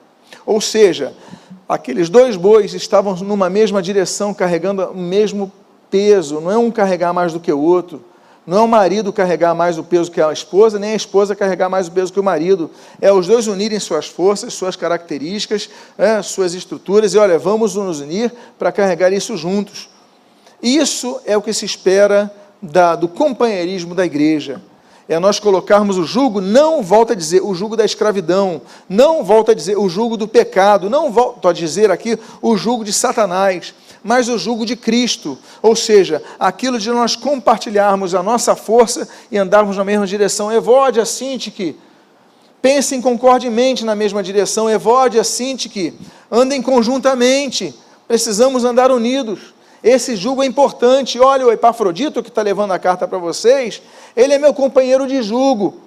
Ou 0.45 0.61
seja, 0.61 1.14
aqueles 1.68 2.09
dois 2.09 2.37
bois 2.37 2.75
estavam 2.75 3.14
numa 3.16 3.49
mesma 3.49 3.83
direção, 3.83 4.35
carregando 4.35 4.85
o 4.90 4.97
mesmo 4.97 5.52
peso, 5.90 6.40
não 6.40 6.50
é 6.50 6.59
um 6.59 6.71
carregar 6.71 7.12
mais 7.12 7.33
do 7.33 7.40
que 7.40 7.52
o 7.52 7.61
outro. 7.61 8.04
Não 8.46 8.58
é 8.58 8.60
o 8.60 8.68
marido 8.68 9.12
carregar 9.12 9.54
mais 9.54 9.76
o 9.76 9.82
peso 9.82 10.10
que 10.10 10.20
a 10.20 10.32
esposa, 10.32 10.78
nem 10.78 10.92
a 10.92 10.96
esposa 10.96 11.34
carregar 11.34 11.68
mais 11.68 11.88
o 11.88 11.92
peso 11.92 12.12
que 12.12 12.20
o 12.20 12.22
marido. 12.22 12.70
É 13.00 13.12
os 13.12 13.26
dois 13.26 13.48
unirem 13.48 13.80
suas 13.80 14.06
forças, 14.06 14.54
suas 14.54 14.76
características, 14.76 15.68
é, 15.98 16.22
suas 16.22 16.54
estruturas, 16.54 17.12
e 17.12 17.18
olha, 17.18 17.38
vamos 17.38 17.74
nos 17.74 18.00
unir 18.00 18.32
para 18.56 18.70
carregar 18.70 19.12
isso 19.12 19.36
juntos. 19.36 19.88
Isso 20.62 21.20
é 21.26 21.36
o 21.36 21.42
que 21.42 21.52
se 21.52 21.64
espera 21.64 22.32
da, 22.62 22.94
do 22.94 23.08
companheirismo 23.08 23.96
da 23.96 24.06
igreja. 24.06 24.62
É 25.08 25.18
nós 25.18 25.40
colocarmos 25.40 25.98
o 25.98 26.04
jugo, 26.04 26.40
não 26.40 26.82
volta 26.82 27.14
a 27.14 27.16
dizer 27.16 27.40
o 27.40 27.54
jugo 27.54 27.76
da 27.76 27.84
escravidão, 27.84 28.62
não 28.88 29.24
volta 29.24 29.52
a 29.52 29.54
dizer 29.54 29.76
o 29.76 29.88
jugo 29.88 30.16
do 30.16 30.26
pecado, 30.26 30.90
não 30.90 31.12
volta 31.12 31.50
a 31.50 31.52
dizer 31.52 31.90
aqui 31.90 32.18
o 32.42 32.56
jugo 32.56 32.84
de 32.84 32.92
Satanás 32.92 33.74
mas 34.06 34.28
o 34.28 34.38
jugo 34.38 34.64
de 34.64 34.76
Cristo, 34.76 35.36
ou 35.60 35.75
seja, 35.75 36.22
aquilo 36.38 36.78
de 36.78 36.88
nós 36.90 37.16
compartilharmos 37.16 38.14
a 38.14 38.22
nossa 38.22 38.54
força 38.54 39.08
e 39.32 39.36
andarmos 39.36 39.76
na 39.76 39.82
mesma 39.82 40.06
direção. 40.06 40.52
Evode 40.52 41.00
a 41.00 41.04
Sintique, 41.04 41.76
pensem 42.62 43.02
concordemente 43.02 43.84
na 43.84 43.96
mesma 43.96 44.22
direção. 44.22 44.70
Evode 44.70 45.18
a 45.18 45.25
Sintique, 45.25 45.92
andem 46.30 46.62
conjuntamente, 46.62 47.75
precisamos 48.06 48.64
andar 48.64 48.92
unidos. 48.92 49.52
Esse 49.82 50.14
jugo 50.14 50.40
é 50.40 50.46
importante. 50.46 51.18
Olha, 51.18 51.44
o 51.44 51.50
Epafrodito 51.50 52.22
que 52.22 52.28
está 52.28 52.42
levando 52.42 52.70
a 52.70 52.78
carta 52.78 53.08
para 53.08 53.18
vocês, 53.18 53.82
ele 54.16 54.34
é 54.34 54.38
meu 54.38 54.54
companheiro 54.54 55.08
de 55.08 55.20
jugo. 55.20 55.80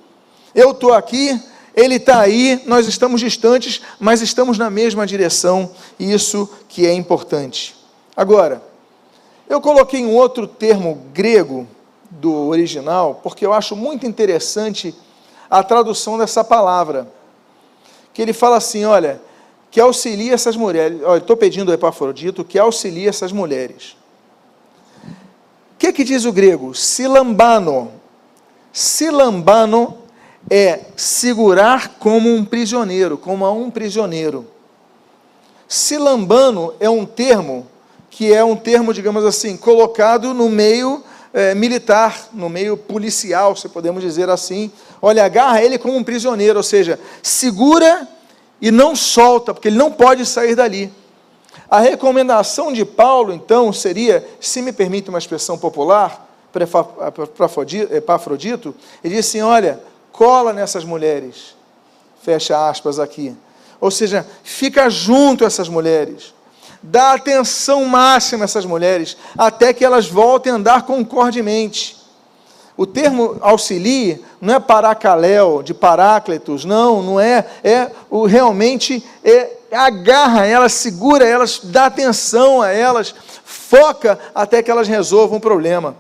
Eu 0.53 0.71
estou 0.71 0.93
aqui, 0.93 1.41
ele 1.73 1.95
está 1.95 2.19
aí, 2.19 2.61
nós 2.65 2.85
estamos 2.85 3.21
distantes, 3.21 3.79
mas 3.97 4.21
estamos 4.21 4.57
na 4.57 4.69
mesma 4.69 5.07
direção, 5.07 5.71
isso 5.97 6.49
que 6.67 6.85
é 6.85 6.91
importante. 6.91 7.78
Agora, 8.19 8.61
eu 9.47 9.61
coloquei 9.61 10.05
um 10.05 10.13
outro 10.13 10.45
termo 10.45 11.05
grego 11.13 11.65
do 12.11 12.49
original, 12.49 13.21
porque 13.23 13.45
eu 13.45 13.53
acho 13.53 13.77
muito 13.77 14.05
interessante 14.05 14.93
a 15.49 15.63
tradução 15.63 16.17
dessa 16.17 16.43
palavra. 16.43 17.09
Que 18.13 18.21
ele 18.21 18.33
fala 18.33 18.57
assim: 18.57 18.83
olha, 18.83 19.21
que 19.71 19.79
auxilia 19.79 20.33
essas 20.33 20.57
mulheres. 20.57 21.01
Olha, 21.01 21.19
estou 21.19 21.38
pedindo 21.38 21.71
ao 21.71 21.75
Epafrodito 21.75 22.43
que 22.43 22.59
auxilie 22.59 23.07
essas 23.07 23.31
mulheres. 23.31 23.95
O 25.05 25.77
que, 25.79 25.93
que 25.93 26.03
diz 26.03 26.25
o 26.25 26.33
grego? 26.33 26.75
Silambano. 26.75 27.93
Silambano 28.73 29.97
é 30.49 30.81
segurar 30.97 31.95
como 31.97 32.27
um 32.27 32.43
prisioneiro, 32.43 33.17
como 33.17 33.45
a 33.45 33.53
um 33.53 33.71
prisioneiro. 33.71 34.45
Silambano 35.69 36.73
é 36.81 36.89
um 36.89 37.05
termo 37.05 37.65
que 38.19 38.33
é 38.33 38.43
um 38.43 38.53
termo, 38.53 38.93
digamos 38.93 39.23
assim, 39.23 39.55
colocado 39.55 40.33
no 40.33 40.49
meio 40.49 41.01
é, 41.33 41.55
militar, 41.55 42.27
no 42.33 42.49
meio 42.49 42.75
policial, 42.75 43.55
se 43.55 43.69
podemos 43.69 44.03
dizer 44.03 44.29
assim. 44.29 44.69
Olha, 45.01 45.23
agarra 45.23 45.63
ele 45.63 45.77
como 45.77 45.95
um 45.95 46.03
prisioneiro, 46.03 46.59
ou 46.59 46.63
seja, 46.63 46.99
segura 47.23 48.05
e 48.59 48.71
não 48.71 48.93
solta, 48.93 49.53
porque 49.53 49.69
ele 49.69 49.77
não 49.77 49.89
pode 49.89 50.25
sair 50.25 50.53
dali. 50.53 50.91
A 51.69 51.79
recomendação 51.79 52.73
de 52.73 52.83
Paulo, 52.83 53.31
então, 53.31 53.71
seria, 53.71 54.27
se 54.41 54.61
me 54.61 54.73
permite 54.73 55.07
uma 55.07 55.17
expressão 55.17 55.57
popular, 55.57 56.29
para 56.51 56.65
Epafrodito, 57.95 58.75
ele 59.01 59.15
diz 59.15 59.29
assim: 59.29 59.41
olha, 59.41 59.79
cola 60.11 60.51
nessas 60.51 60.83
mulheres, 60.83 61.55
fecha 62.21 62.67
aspas 62.69 62.99
aqui, 62.99 63.33
Ou 63.79 63.89
seja, 63.89 64.27
fica 64.43 64.89
junto 64.89 65.45
essas 65.45 65.69
mulheres. 65.69 66.38
Dá 66.81 67.13
atenção 67.13 67.86
máxima 67.86 68.43
a 68.43 68.45
essas 68.45 68.65
mulheres, 68.65 69.17
até 69.38 69.74
que 69.74 69.83
elas 69.83 70.07
voltem 70.07 70.51
a 70.51 70.55
andar 70.55 70.83
concordemente. 70.83 71.98
O 72.77 72.86
termo 72.86 73.38
auxilie 73.41 74.24
não 74.39 74.53
é 74.53 74.59
paracaléu, 74.59 75.62
de 75.62 75.74
paráclitos, 75.74 76.63
não, 76.63 77.03
não 77.03 77.19
é, 77.19 77.45
é 77.62 77.91
o 78.09 78.25
realmente 78.25 79.03
é 79.24 79.57
agarra 79.71 80.45
elas, 80.45 80.74
segura 80.74 81.27
elas, 81.27 81.59
dá 81.62 81.86
atenção 81.86 82.62
a 82.62 82.69
elas, 82.69 83.13
foca 83.43 84.17
até 84.33 84.63
que 84.63 84.71
elas 84.71 84.88
resolvam 84.88 85.38
o 85.38 85.41
problema. 85.41 85.95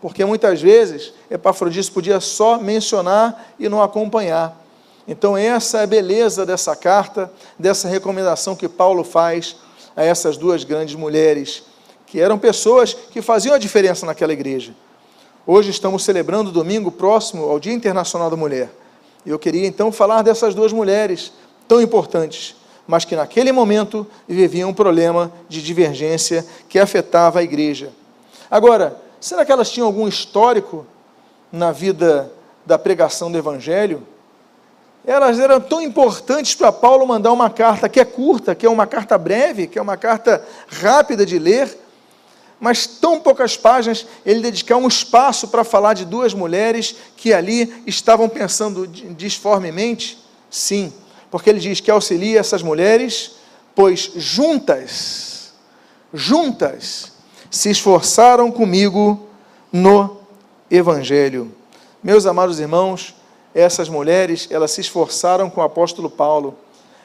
Porque 0.00 0.24
muitas 0.24 0.60
vezes 0.60 1.12
Epafrodito 1.30 1.92
podia 1.92 2.20
só 2.20 2.58
mencionar 2.58 3.52
e 3.58 3.68
não 3.68 3.82
acompanhar. 3.82 4.58
Então, 5.06 5.36
essa 5.36 5.78
é 5.78 5.82
a 5.82 5.86
beleza 5.86 6.46
dessa 6.46 6.74
carta, 6.74 7.30
dessa 7.58 7.88
recomendação 7.88 8.56
que 8.56 8.68
Paulo 8.68 9.04
faz 9.04 9.56
a 9.96 10.04
essas 10.04 10.36
duas 10.36 10.64
grandes 10.64 10.94
mulheres, 10.94 11.62
que 12.06 12.20
eram 12.20 12.38
pessoas 12.38 12.94
que 12.94 13.22
faziam 13.22 13.54
a 13.54 13.58
diferença 13.58 14.04
naquela 14.04 14.32
igreja. 14.32 14.74
Hoje 15.46 15.70
estamos 15.70 16.04
celebrando 16.04 16.52
domingo 16.52 16.90
próximo 16.90 17.44
ao 17.44 17.58
Dia 17.58 17.72
Internacional 17.72 18.28
da 18.30 18.36
Mulher. 18.36 18.70
Eu 19.24 19.38
queria 19.38 19.66
então 19.66 19.92
falar 19.92 20.22
dessas 20.22 20.54
duas 20.54 20.72
mulheres 20.72 21.32
tão 21.68 21.80
importantes, 21.80 22.56
mas 22.86 23.04
que 23.04 23.14
naquele 23.14 23.52
momento 23.52 24.06
viviam 24.26 24.70
um 24.70 24.74
problema 24.74 25.32
de 25.48 25.62
divergência 25.62 26.44
que 26.68 26.78
afetava 26.78 27.38
a 27.38 27.42
igreja. 27.42 27.90
Agora, 28.50 29.00
será 29.20 29.44
que 29.44 29.52
elas 29.52 29.70
tinham 29.70 29.86
algum 29.86 30.08
histórico 30.08 30.86
na 31.52 31.70
vida 31.70 32.32
da 32.66 32.78
pregação 32.78 33.30
do 33.30 33.38
Evangelho? 33.38 34.02
Elas 35.06 35.38
eram 35.38 35.60
tão 35.60 35.80
importantes 35.80 36.54
para 36.54 36.70
Paulo 36.70 37.06
mandar 37.06 37.32
uma 37.32 37.48
carta 37.48 37.88
que 37.88 38.00
é 38.00 38.04
curta, 38.04 38.54
que 38.54 38.66
é 38.66 38.70
uma 38.70 38.86
carta 38.86 39.16
breve, 39.16 39.66
que 39.66 39.78
é 39.78 39.82
uma 39.82 39.96
carta 39.96 40.44
rápida 40.68 41.24
de 41.24 41.38
ler, 41.38 41.78
mas 42.60 42.86
tão 42.86 43.18
poucas 43.18 43.56
páginas, 43.56 44.06
ele 44.24 44.40
dedicar 44.40 44.76
um 44.76 44.86
espaço 44.86 45.48
para 45.48 45.64
falar 45.64 45.94
de 45.94 46.04
duas 46.04 46.34
mulheres 46.34 46.94
que 47.16 47.32
ali 47.32 47.82
estavam 47.86 48.28
pensando 48.28 48.86
disformemente? 48.86 50.18
Sim, 50.50 50.92
porque 51.30 51.48
ele 51.48 51.58
diz 51.58 51.80
que 51.80 51.90
auxilia 51.90 52.38
essas 52.38 52.62
mulheres, 52.62 53.36
pois 53.74 54.12
juntas, 54.14 55.54
juntas, 56.12 57.12
se 57.50 57.70
esforçaram 57.70 58.52
comigo 58.52 59.26
no 59.72 60.18
Evangelho. 60.70 61.50
Meus 62.02 62.26
amados 62.26 62.60
irmãos, 62.60 63.14
essas 63.54 63.88
mulheres, 63.88 64.48
elas 64.50 64.70
se 64.70 64.80
esforçaram 64.80 65.50
com 65.50 65.60
o 65.60 65.64
apóstolo 65.64 66.08
Paulo, 66.08 66.54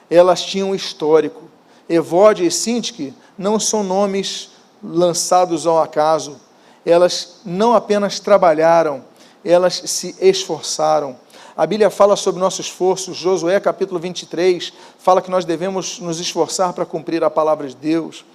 elas 0.09 0.43
tinham 0.43 0.69
um 0.69 0.75
histórico. 0.75 1.43
Evode 1.87 2.45
e 2.45 2.51
Sintique 2.51 3.13
não 3.37 3.59
são 3.59 3.83
nomes 3.83 4.51
lançados 4.83 5.65
ao 5.65 5.81
acaso, 5.81 6.39
elas 6.85 7.41
não 7.45 7.73
apenas 7.73 8.19
trabalharam, 8.19 9.03
elas 9.43 9.81
se 9.85 10.15
esforçaram. 10.19 11.15
A 11.57 11.65
Bíblia 11.65 11.89
fala 11.89 12.15
sobre 12.15 12.41
nosso 12.41 12.61
esforço, 12.61 13.13
Josué 13.13 13.59
capítulo 13.59 13.99
23 13.99 14.73
fala 14.99 15.21
que 15.21 15.31
nós 15.31 15.45
devemos 15.45 15.99
nos 15.99 16.19
esforçar 16.19 16.73
para 16.73 16.85
cumprir 16.85 17.23
a 17.23 17.29
palavra 17.29 17.67
de 17.67 17.75
Deus. 17.75 18.25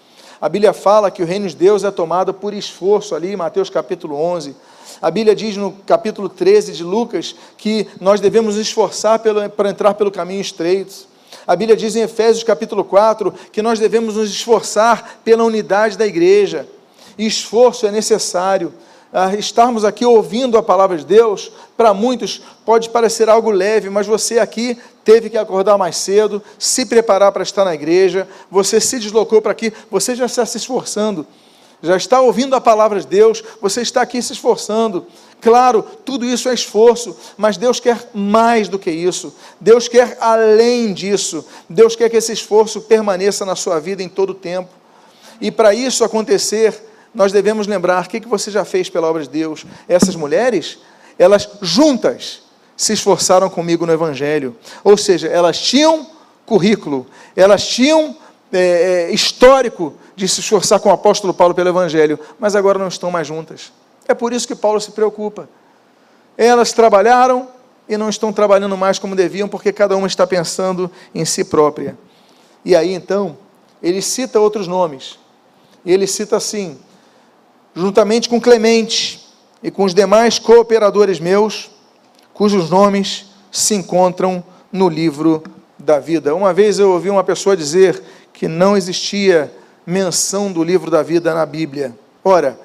A 0.41 0.49
Bíblia 0.49 0.73
fala 0.73 1.11
que 1.11 1.23
o 1.23 1.27
reino 1.27 1.47
de 1.47 1.55
Deus 1.55 1.85
é 1.85 1.91
tomado 1.91 2.33
por 2.33 2.55
esforço 2.55 3.15
ali, 3.15 3.37
Mateus 3.37 3.69
capítulo 3.69 4.17
11. 4.17 4.57
A 5.01 5.11
Bíblia 5.11 5.35
diz 5.35 5.57
no 5.57 5.73
capítulo 5.87 6.29
13 6.29 6.73
de 6.73 6.85
Lucas 6.85 7.35
que 7.57 7.87
nós 8.01 8.21
devemos 8.21 8.57
nos 8.57 8.67
esforçar 8.67 9.19
para 9.19 9.71
entrar 9.71 9.95
pelo 9.95 10.11
caminho 10.11 10.41
estreito. 10.41 11.09
A 11.47 11.57
Bíblia 11.57 11.77
diz 11.77 11.97
em 11.97 12.03
Efésios 12.03 12.45
capítulo 12.45 12.85
4 12.85 13.33
que 13.53 13.63
nós 13.63 13.79
devemos 13.79 14.17
nos 14.17 14.31
esforçar 14.31 15.21
pela 15.25 15.45
unidade 15.45 15.97
da 15.97 16.07
igreja. 16.07 16.67
Esforço 17.19 17.87
é 17.87 17.91
necessário. 17.91 18.73
Ah, 19.13 19.35
estarmos 19.35 19.85
aqui 19.85 20.05
ouvindo 20.07 20.57
a 20.57 20.63
palavra 20.63 20.97
de 20.97 21.05
Deus, 21.05 21.51
para 21.77 21.93
muitos 21.93 22.43
pode 22.65 22.89
parecer 22.91 23.29
algo 23.29 23.51
leve, 23.51 23.91
mas 23.91 24.07
você 24.07 24.39
aqui 24.39 24.79
teve 25.05 25.29
que 25.29 25.37
acordar 25.37 25.77
mais 25.77 25.97
cedo, 25.97 26.41
se 26.57 26.87
preparar 26.87 27.33
para 27.33 27.43
estar 27.43 27.65
na 27.65 27.75
igreja, 27.75 28.29
você 28.49 28.81
se 28.81 29.01
deslocou 29.01 29.43
para 29.43 29.51
aqui, 29.51 29.73
você 29.91 30.15
já 30.15 30.27
está 30.27 30.47
se 30.47 30.59
esforçando 30.59 31.27
já 31.83 31.97
está 31.97 32.21
ouvindo 32.21 32.55
a 32.55 32.61
palavra 32.61 33.01
de 33.01 33.07
Deus, 33.07 33.43
você 33.61 33.81
está 33.81 34.03
aqui 34.03 34.21
se 34.21 34.33
esforçando. 34.33 35.07
Claro, 35.41 35.83
tudo 36.05 36.27
isso 36.27 36.49
é 36.49 36.55
esforço, 36.55 37.17
mas 37.37 37.57
Deus 37.57 37.81
quer 37.81 38.11
mais 38.13 38.69
do 38.69 38.79
que 38.79 38.91
isso. 38.91 39.35
Deus 39.59 39.89
quer 39.89 40.19
além 40.21 40.93
disso. 40.93 41.45
Deus 41.69 41.97
quer 41.97 42.11
que 42.11 42.17
esse 42.17 42.33
esforço 42.33 42.83
permaneça 42.83 43.45
na 43.47 43.57
sua 43.57 43.81
vida 43.81 44.03
em 44.03 44.09
todo 44.09 44.31
o 44.31 44.35
tempo. 44.35 44.69
E 45.41 45.51
para 45.51 45.73
isso 45.73 46.05
acontecer, 46.05 46.83
nós 47.15 47.33
devemos 47.33 47.67
lembrar 47.67 48.05
o 48.05 48.09
que 48.09 48.21
você 48.21 48.51
já 48.51 48.65
fez 48.65 48.91
pela 48.91 49.09
obra 49.09 49.23
de 49.23 49.31
Deus. 49.31 49.65
Essas 49.89 50.15
mulheres, 50.15 50.79
elas 51.19 51.49
juntas 51.63 52.43
se 52.77 52.93
esforçaram 52.93 53.49
comigo 53.49 53.87
no 53.87 53.93
Evangelho. 53.93 54.55
Ou 54.85 54.97
seja, 54.97 55.29
elas 55.29 55.59
tinham 55.59 56.07
currículo, 56.45 57.07
elas 57.35 57.67
tinham 57.67 58.17
é, 58.53 59.09
é, 59.09 59.11
histórico 59.13 59.95
de 60.17 60.29
se 60.29 60.41
esforçar 60.41 60.81
com 60.81 60.89
o 60.89 60.93
apóstolo 60.93 61.33
Paulo 61.33 61.55
pelo 61.55 61.69
Evangelho, 61.69 62.19
mas 62.39 62.57
agora 62.57 62.79
não 62.79 62.89
estão 62.89 63.11
mais 63.11 63.27
juntas. 63.27 63.73
É 64.07 64.15
por 64.15 64.33
isso 64.33 64.47
que 64.47 64.55
Paulo 64.55 64.81
se 64.81 64.91
preocupa. 64.91 65.49
Elas 66.37 66.73
trabalharam 66.73 67.49
e 67.89 67.97
não 67.97 68.09
estão 68.09 68.33
trabalhando 68.33 68.77
mais 68.77 68.99
como 68.99 69.17
deviam, 69.17 69.49
porque 69.49 69.73
cada 69.73 69.97
uma 69.97 70.07
está 70.07 70.27
pensando 70.27 70.91
em 71.15 71.25
si 71.25 71.45
própria. 71.45 71.97
E 72.65 72.75
aí 72.75 72.93
então, 72.93 73.39
ele 73.83 74.03
cita 74.03 74.41
outros 74.41 74.67
nomes. 74.67 75.19
Ele 75.85 76.07
cita 76.07 76.37
assim: 76.37 76.79
juntamente 77.75 78.29
com 78.29 78.41
Clemente 78.41 79.27
e 79.63 79.71
com 79.71 79.85
os 79.85 79.95
demais 79.95 80.39
cooperadores 80.39 81.19
meus, 81.19 81.71
cujos 82.35 82.71
nomes 82.71 83.27
se 83.51 83.75
encontram 83.75 84.43
no 84.73 84.89
livro 84.89 85.43
da 85.79 85.99
vida. 85.99 86.35
Uma 86.35 86.53
vez 86.53 86.79
eu 86.79 86.91
ouvi 86.91 87.11
uma 87.11 87.25
pessoa 87.25 87.57
dizer 87.57 88.03
que 88.41 88.49
não 88.49 88.75
existia 88.75 89.53
menção 89.85 90.51
do 90.51 90.65
livro 90.65 90.91
da 90.91 91.03
vida 91.03 91.35
na 91.35 91.45
Bíblia. 91.45 91.95
Ora, 92.25 92.59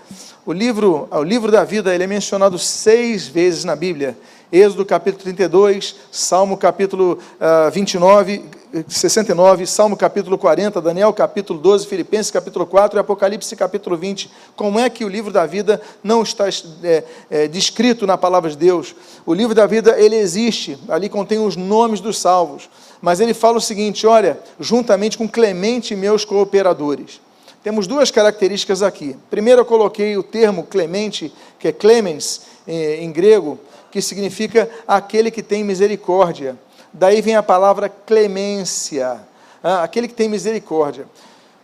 o 0.46 0.54
livro, 0.54 1.06
o 1.12 1.22
livro 1.22 1.52
da 1.52 1.66
vida 1.66 1.94
ele 1.94 2.06
é 2.06 2.08
mencionado 2.08 2.58
seis 2.58 3.28
vezes 3.28 3.66
na 3.66 3.76
Bíblia. 3.76 4.18
Êxodo 4.50 4.86
capítulo 4.86 5.24
32, 5.24 5.98
Salmo 6.10 6.56
capítulo 6.56 7.20
uh, 7.68 7.70
29, 7.72 8.46
69, 8.88 9.66
Salmo 9.66 9.96
capítulo 9.96 10.38
40, 10.38 10.82
Daniel 10.82 11.14
capítulo 11.14 11.60
12, 11.60 11.88
Filipenses 11.88 12.32
capítulo 12.32 12.66
4 12.66 12.98
e 12.98 13.02
Apocalipse 13.02 13.56
capítulo 13.56 13.96
20. 13.96 14.30
Como 14.56 14.80
é 14.80 14.90
que 14.90 15.06
o 15.06 15.10
livro 15.10 15.32
da 15.32 15.46
vida 15.46 15.82
não 16.04 16.22
está 16.24 16.46
é, 16.84 17.04
é, 17.30 17.48
descrito 17.48 18.06
na 18.06 18.18
palavra 18.18 18.50
de 18.50 18.58
Deus? 18.58 18.96
O 19.26 19.34
livro 19.34 19.56
da 19.56 19.66
vida, 19.66 20.00
ele 20.00 20.16
existe, 20.16 20.78
ali 20.90 21.10
contém 21.10 21.40
os 21.40 21.56
nomes 21.56 22.00
dos 22.00 22.18
salvos 22.18 22.70
mas 23.06 23.20
ele 23.20 23.36
fala 23.36 23.58
o 23.58 23.62
seguinte: 23.62 24.08
olha, 24.08 24.40
juntamente 24.60 25.16
com 25.16 25.28
Clemente 25.28 25.94
e 25.94 25.98
meus 25.98 26.26
cooperadores. 26.26 27.22
Temos 27.64 27.86
duas 27.86 28.10
características 28.10 28.82
aqui. 28.82 29.16
Primeiro, 29.30 29.62
eu 29.62 29.66
coloquei 29.66 30.18
o 30.18 30.24
termo 30.24 30.64
Clemente, 30.64 31.32
que 31.60 31.68
é 31.68 31.72
clemens 31.72 32.42
eh, 32.68 32.98
em 33.02 33.12
grego, 33.12 33.60
que 33.92 34.02
significa 34.02 34.68
aquele 34.88 35.30
que 35.30 35.44
tem 35.44 35.64
misericórdia. 35.64 36.58
Daí 36.98 37.22
vem 37.22 37.36
a 37.36 37.44
palavra 37.44 37.90
clemência, 37.90 39.20
ah, 39.62 39.84
aquele 39.84 40.08
que 40.08 40.14
tem 40.14 40.30
misericórdia. 40.30 41.06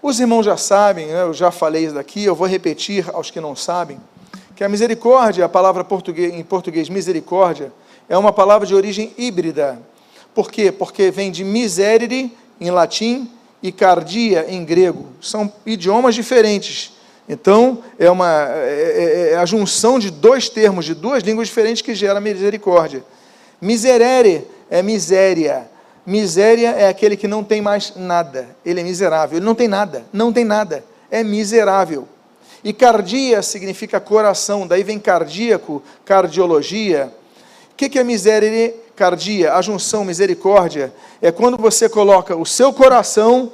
Os 0.01 0.19
irmãos 0.19 0.43
já 0.43 0.57
sabem, 0.57 1.07
né, 1.07 1.21
eu 1.21 1.33
já 1.33 1.49
falei 1.51 1.85
isso 1.85 1.95
daqui, 1.95 2.25
eu 2.25 2.35
vou 2.35 2.45
repetir 2.45 3.09
aos 3.13 3.31
que 3.31 3.39
não 3.39 3.55
sabem, 3.55 3.97
que 4.57 4.61
a 4.61 4.67
misericórdia, 4.67 5.45
a 5.45 5.49
palavra 5.49 5.87
em 6.17 6.43
português 6.43 6.89
misericórdia, 6.89 7.71
é 8.09 8.17
uma 8.17 8.33
palavra 8.33 8.67
de 8.67 8.75
origem 8.75 9.13
híbrida. 9.17 9.81
Por 10.35 10.51
quê? 10.51 10.69
Porque 10.69 11.09
vem 11.09 11.31
de 11.31 11.45
miserere, 11.45 12.35
em 12.59 12.69
latim, 12.69 13.31
e 13.63 13.71
cardia, 13.71 14.45
em 14.49 14.65
grego. 14.65 15.05
São 15.21 15.49
idiomas 15.65 16.13
diferentes. 16.13 16.91
Então, 17.29 17.81
é, 17.97 18.11
uma, 18.11 18.49
é, 18.49 19.29
é, 19.29 19.33
é 19.33 19.37
a 19.37 19.45
junção 19.45 19.97
de 19.97 20.11
dois 20.11 20.49
termos, 20.49 20.83
de 20.83 20.93
duas 20.93 21.23
línguas 21.23 21.47
diferentes 21.47 21.81
que 21.81 21.95
gera 21.95 22.19
misericórdia. 22.19 23.01
Miserere 23.61 24.45
é 24.71 24.81
miséria. 24.81 25.69
Miséria 26.05 26.69
é 26.69 26.87
aquele 26.87 27.15
que 27.15 27.27
não 27.27 27.43
tem 27.43 27.61
mais 27.61 27.93
nada. 27.95 28.55
Ele 28.65 28.79
é 28.79 28.83
miserável. 28.83 29.37
Ele 29.37 29.45
não 29.45 29.53
tem 29.53 29.67
nada. 29.67 30.05
Não 30.11 30.33
tem 30.33 30.45
nada. 30.45 30.83
É 31.11 31.23
miserável. 31.23 32.07
E 32.63 32.71
cardia 32.71 33.41
significa 33.41 33.99
coração. 33.99 34.65
Daí 34.65 34.81
vem 34.81 34.97
cardíaco, 34.97 35.83
cardiologia. 36.05 37.11
O 37.71 37.75
que 37.75 37.99
é 37.99 38.03
miséria? 38.03 38.73
cardia, 39.01 39.55
a 39.55 39.61
junção 39.63 40.05
misericórdia, 40.05 40.93
é 41.19 41.31
quando 41.31 41.57
você 41.57 41.89
coloca 41.89 42.35
o 42.35 42.45
seu 42.45 42.71
coração 42.71 43.51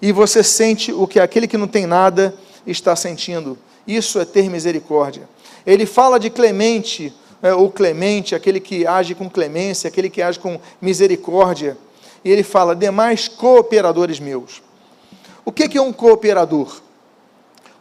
e 0.00 0.10
você 0.10 0.42
sente 0.42 0.90
o 0.90 1.06
que 1.06 1.20
aquele 1.20 1.46
que 1.46 1.58
não 1.58 1.66
tem 1.66 1.84
nada 1.84 2.34
está 2.66 2.96
sentindo. 2.96 3.58
Isso 3.86 4.18
é 4.18 4.24
ter 4.24 4.48
misericórdia. 4.48 5.28
Ele 5.66 5.84
fala 5.84 6.18
de 6.18 6.30
clemente, 6.30 7.12
é, 7.46 7.54
ou 7.54 7.70
clemente, 7.70 8.34
aquele 8.34 8.60
que 8.60 8.86
age 8.86 9.14
com 9.14 9.30
clemência, 9.30 9.88
aquele 9.88 10.10
que 10.10 10.20
age 10.20 10.38
com 10.38 10.60
misericórdia. 10.80 11.76
e 12.24 12.30
ele 12.30 12.42
fala: 12.42 12.74
demais 12.74 13.28
cooperadores 13.28 14.18
meus. 14.18 14.62
O 15.44 15.52
que 15.52 15.78
é 15.78 15.80
um 15.80 15.92
cooperador? 15.92 16.80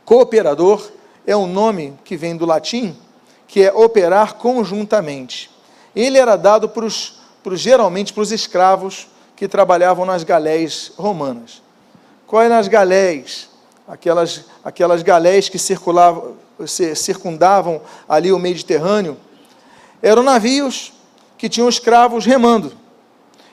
Cooperador 0.06 0.92
é 1.26 1.36
um 1.36 1.48
nome 1.48 1.96
que 2.04 2.16
vem 2.16 2.38
do 2.38 2.46
latim, 2.46 2.96
que 3.48 3.64
é 3.64 3.74
operar 3.74 4.36
conjuntamente. 4.36 5.50
Ele 5.96 6.18
era 6.18 6.36
dado 6.36 6.70
para 6.70 6.86
os, 6.86 7.22
para 7.44 7.56
geralmente 7.56 8.14
para 8.14 8.22
os 8.22 8.32
escravos 8.32 9.08
que 9.36 9.48
trabalhavam 9.48 10.06
nas 10.06 10.24
galés 10.24 10.92
romanas. 10.96 11.62
Quais 12.28 12.46
eram 12.46 12.60
as 12.60 12.68
galés? 12.68 13.50
Aquelas, 13.88 14.46
aquelas 14.64 15.02
galés 15.02 15.50
que 15.50 15.58
circulavam, 15.58 16.36
circundavam 16.96 17.82
ali 18.08 18.32
o 18.32 18.40
Mediterrâneo. 18.40 19.18
Eram 20.06 20.22
navios 20.22 20.94
que 21.36 21.50
tinham 21.50 21.68
escravos 21.68 22.28
remando. 22.28 22.74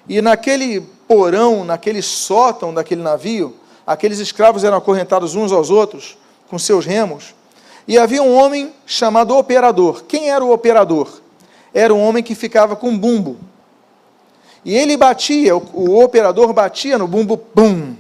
E 0.06 0.20
naquele 0.20 0.82
porão, 1.08 1.64
naquele 1.64 2.02
sótão 2.02 2.74
daquele 2.74 3.00
navio, 3.00 3.56
aqueles 3.86 4.18
escravos 4.18 4.62
eram 4.62 4.76
acorrentados 4.76 5.34
uns 5.34 5.50
aos 5.50 5.70
outros 5.70 6.18
com 6.50 6.58
seus 6.58 6.84
remos. 6.84 7.34
E 7.88 7.98
havia 7.98 8.22
um 8.22 8.34
homem 8.34 8.70
chamado 8.84 9.34
operador. 9.34 10.04
Quem 10.04 10.28
era 10.28 10.44
o 10.44 10.52
operador? 10.52 11.22
Era 11.72 11.94
um 11.94 12.02
homem 12.02 12.22
que 12.22 12.34
ficava 12.34 12.76
com 12.76 12.98
bumbo. 12.98 13.38
E 14.62 14.76
ele 14.76 14.94
batia, 14.94 15.56
o, 15.56 15.62
o 15.72 16.04
operador 16.04 16.52
batia 16.52 16.98
no 16.98 17.08
bumbo, 17.08 17.38
pum. 17.38 17.96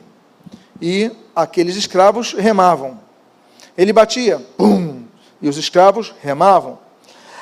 E 0.78 1.10
aqueles 1.34 1.74
escravos 1.74 2.34
remavam. 2.34 3.00
Ele 3.78 3.94
batia, 3.94 4.46
pum. 4.58 5.04
E 5.40 5.48
os 5.48 5.56
escravos 5.56 6.14
remavam. 6.20 6.81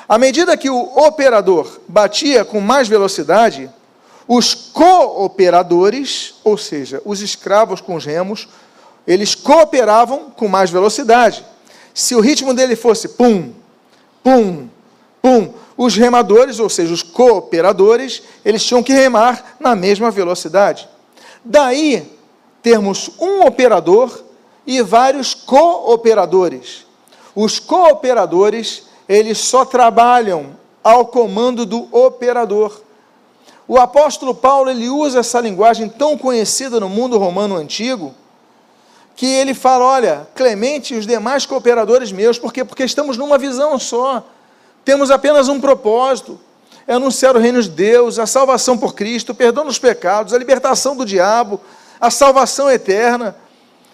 À 0.07 0.17
medida 0.17 0.57
que 0.57 0.69
o 0.69 0.81
operador 0.97 1.79
batia 1.87 2.43
com 2.43 2.59
mais 2.59 2.87
velocidade, 2.87 3.69
os 4.27 4.53
cooperadores, 4.53 6.35
ou 6.43 6.57
seja, 6.57 7.01
os 7.05 7.21
escravos 7.21 7.81
com 7.81 7.95
os 7.95 8.05
remos, 8.05 8.47
eles 9.05 9.35
cooperavam 9.35 10.31
com 10.35 10.47
mais 10.47 10.69
velocidade. 10.69 11.45
Se 11.93 12.15
o 12.15 12.21
ritmo 12.21 12.53
dele 12.53 12.75
fosse 12.75 13.09
pum, 13.09 13.51
pum, 14.23 14.69
pum, 15.21 15.53
os 15.75 15.95
remadores, 15.95 16.59
ou 16.59 16.69
seja, 16.69 16.93
os 16.93 17.03
cooperadores, 17.03 18.21
eles 18.45 18.63
tinham 18.63 18.83
que 18.83 18.93
remar 18.93 19.55
na 19.59 19.75
mesma 19.75 20.11
velocidade. 20.11 20.87
Daí 21.43 22.11
termos 22.61 23.09
um 23.19 23.45
operador 23.45 24.23
e 24.65 24.81
vários 24.81 25.33
cooperadores. 25.33 26.85
Os 27.35 27.59
cooperadores 27.59 28.83
eles 29.11 29.39
só 29.39 29.65
trabalham 29.65 30.51
ao 30.81 31.05
comando 31.05 31.65
do 31.65 31.89
operador. 31.91 32.81
O 33.67 33.77
apóstolo 33.77 34.33
Paulo 34.33 34.69
ele 34.69 34.87
usa 34.87 35.19
essa 35.19 35.41
linguagem 35.41 35.89
tão 35.89 36.17
conhecida 36.17 36.79
no 36.79 36.87
mundo 36.87 37.17
romano 37.17 37.57
antigo, 37.57 38.15
que 39.13 39.25
ele 39.25 39.53
fala: 39.53 39.83
olha, 39.83 40.27
Clemente 40.33 40.93
e 40.93 40.97
os 40.97 41.05
demais 41.05 41.45
cooperadores 41.45 42.13
meus, 42.13 42.39
por 42.39 42.53
quê? 42.53 42.63
Porque 42.63 42.85
estamos 42.85 43.17
numa 43.17 43.37
visão 43.37 43.77
só, 43.77 44.25
temos 44.85 45.11
apenas 45.11 45.49
um 45.49 45.59
propósito: 45.59 46.39
é 46.87 46.93
anunciar 46.93 47.35
o 47.35 47.39
reino 47.39 47.61
de 47.61 47.69
Deus, 47.69 48.17
a 48.17 48.25
salvação 48.25 48.77
por 48.77 48.95
Cristo, 48.95 49.33
o 49.33 49.35
perdão 49.35 49.65
dos 49.65 49.77
pecados, 49.77 50.33
a 50.33 50.37
libertação 50.37 50.95
do 50.95 51.05
diabo, 51.05 51.59
a 51.99 52.09
salvação 52.09 52.71
eterna. 52.71 53.35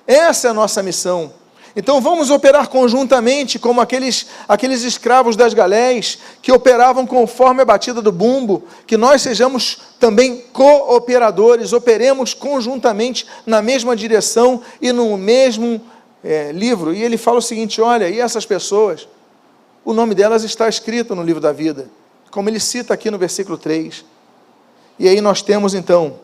Essa 0.05 0.49
é 0.49 0.51
a 0.51 0.53
nossa 0.53 0.83
missão. 0.83 1.33
Então 1.77 2.01
vamos 2.01 2.31
operar 2.31 2.69
conjuntamente, 2.69 3.59
como 3.59 3.79
aqueles, 3.79 4.25
aqueles 4.47 4.81
escravos 4.81 5.35
das 5.35 5.53
galés 5.53 6.17
que 6.41 6.51
operavam 6.51 7.05
conforme 7.05 7.61
a 7.61 7.65
batida 7.65 8.01
do 8.01 8.11
bumbo, 8.11 8.63
que 8.87 8.97
nós 8.97 9.21
sejamos 9.21 9.77
também 9.99 10.43
cooperadores, 10.51 11.73
operemos 11.73 12.33
conjuntamente 12.33 13.27
na 13.45 13.61
mesma 13.61 13.95
direção 13.95 14.59
e 14.81 14.91
no 14.91 15.15
mesmo 15.19 15.79
é, 16.23 16.51
livro. 16.51 16.95
E 16.95 17.03
ele 17.03 17.15
fala 17.15 17.37
o 17.37 17.43
seguinte: 17.43 17.79
olha, 17.79 18.09
e 18.09 18.19
essas 18.19 18.43
pessoas, 18.43 19.07
o 19.85 19.93
nome 19.93 20.15
delas 20.15 20.43
está 20.43 20.67
escrito 20.67 21.13
no 21.13 21.21
livro 21.21 21.39
da 21.39 21.51
vida, 21.51 21.91
como 22.31 22.49
ele 22.49 22.59
cita 22.59 22.91
aqui 22.91 23.11
no 23.11 23.19
versículo 23.19 23.55
3. 23.55 24.03
E 24.97 25.07
aí 25.07 25.21
nós 25.21 25.43
temos 25.43 25.75
então, 25.75 26.21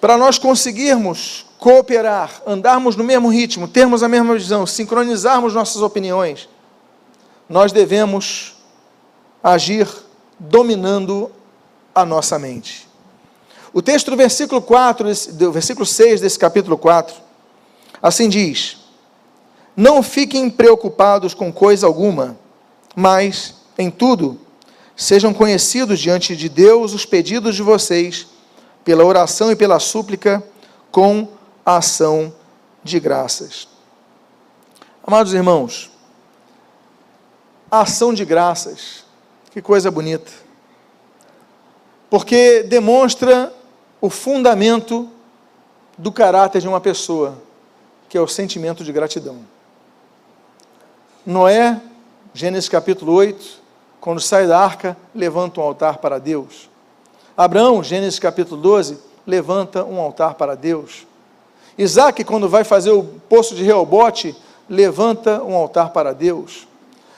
para 0.00 0.16
nós 0.16 0.38
conseguirmos 0.38 1.49
cooperar, 1.60 2.40
andarmos 2.46 2.96
no 2.96 3.04
mesmo 3.04 3.28
ritmo, 3.28 3.68
termos 3.68 4.02
a 4.02 4.08
mesma 4.08 4.34
visão, 4.34 4.66
sincronizarmos 4.66 5.52
nossas 5.52 5.82
opiniões, 5.82 6.48
nós 7.46 7.70
devemos 7.70 8.56
agir 9.44 9.86
dominando 10.38 11.30
a 11.94 12.02
nossa 12.04 12.38
mente. 12.38 12.88
O 13.74 13.82
texto 13.82 14.10
do 14.10 14.16
versículo 14.16 14.62
4, 14.62 15.06
do 15.34 15.52
versículo 15.52 15.84
6 15.84 16.22
desse 16.22 16.38
capítulo 16.38 16.78
4, 16.78 17.14
assim 18.02 18.28
diz: 18.28 18.78
Não 19.76 20.02
fiquem 20.02 20.48
preocupados 20.48 21.34
com 21.34 21.52
coisa 21.52 21.86
alguma, 21.86 22.38
mas 22.96 23.54
em 23.78 23.90
tudo 23.90 24.40
sejam 24.96 25.34
conhecidos 25.34 26.00
diante 26.00 26.34
de 26.34 26.48
Deus 26.48 26.94
os 26.94 27.04
pedidos 27.04 27.54
de 27.54 27.62
vocês, 27.62 28.26
pela 28.82 29.04
oração 29.04 29.52
e 29.52 29.56
pela 29.56 29.78
súplica, 29.78 30.42
com 30.90 31.28
a 31.64 31.76
ação 31.76 32.32
de 32.82 32.98
graças. 32.98 33.68
Amados 35.02 35.32
irmãos, 35.32 35.90
a 37.70 37.80
ação 37.80 38.12
de 38.12 38.24
graças, 38.24 39.04
que 39.50 39.62
coisa 39.62 39.90
bonita, 39.90 40.30
porque 42.08 42.62
demonstra 42.64 43.52
o 44.00 44.10
fundamento 44.10 45.08
do 45.96 46.10
caráter 46.10 46.60
de 46.60 46.68
uma 46.68 46.80
pessoa, 46.80 47.38
que 48.08 48.16
é 48.16 48.20
o 48.20 48.26
sentimento 48.26 48.82
de 48.82 48.92
gratidão. 48.92 49.40
Noé, 51.24 51.80
Gênesis 52.32 52.68
capítulo 52.68 53.12
8, 53.12 53.60
quando 54.00 54.20
sai 54.20 54.46
da 54.46 54.58
arca, 54.58 54.96
levanta 55.14 55.60
um 55.60 55.64
altar 55.64 55.98
para 55.98 56.18
Deus. 56.18 56.70
Abraão, 57.36 57.82
Gênesis 57.82 58.18
capítulo 58.18 58.60
12, 58.60 58.98
levanta 59.26 59.84
um 59.84 60.00
altar 60.00 60.34
para 60.34 60.54
Deus. 60.54 61.06
Isaac, 61.82 62.22
quando 62.24 62.46
vai 62.46 62.62
fazer 62.62 62.90
o 62.90 63.02
poço 63.02 63.54
de 63.54 63.64
Reobote, 63.64 64.36
levanta 64.68 65.42
um 65.42 65.54
altar 65.54 65.90
para 65.90 66.12
Deus. 66.12 66.68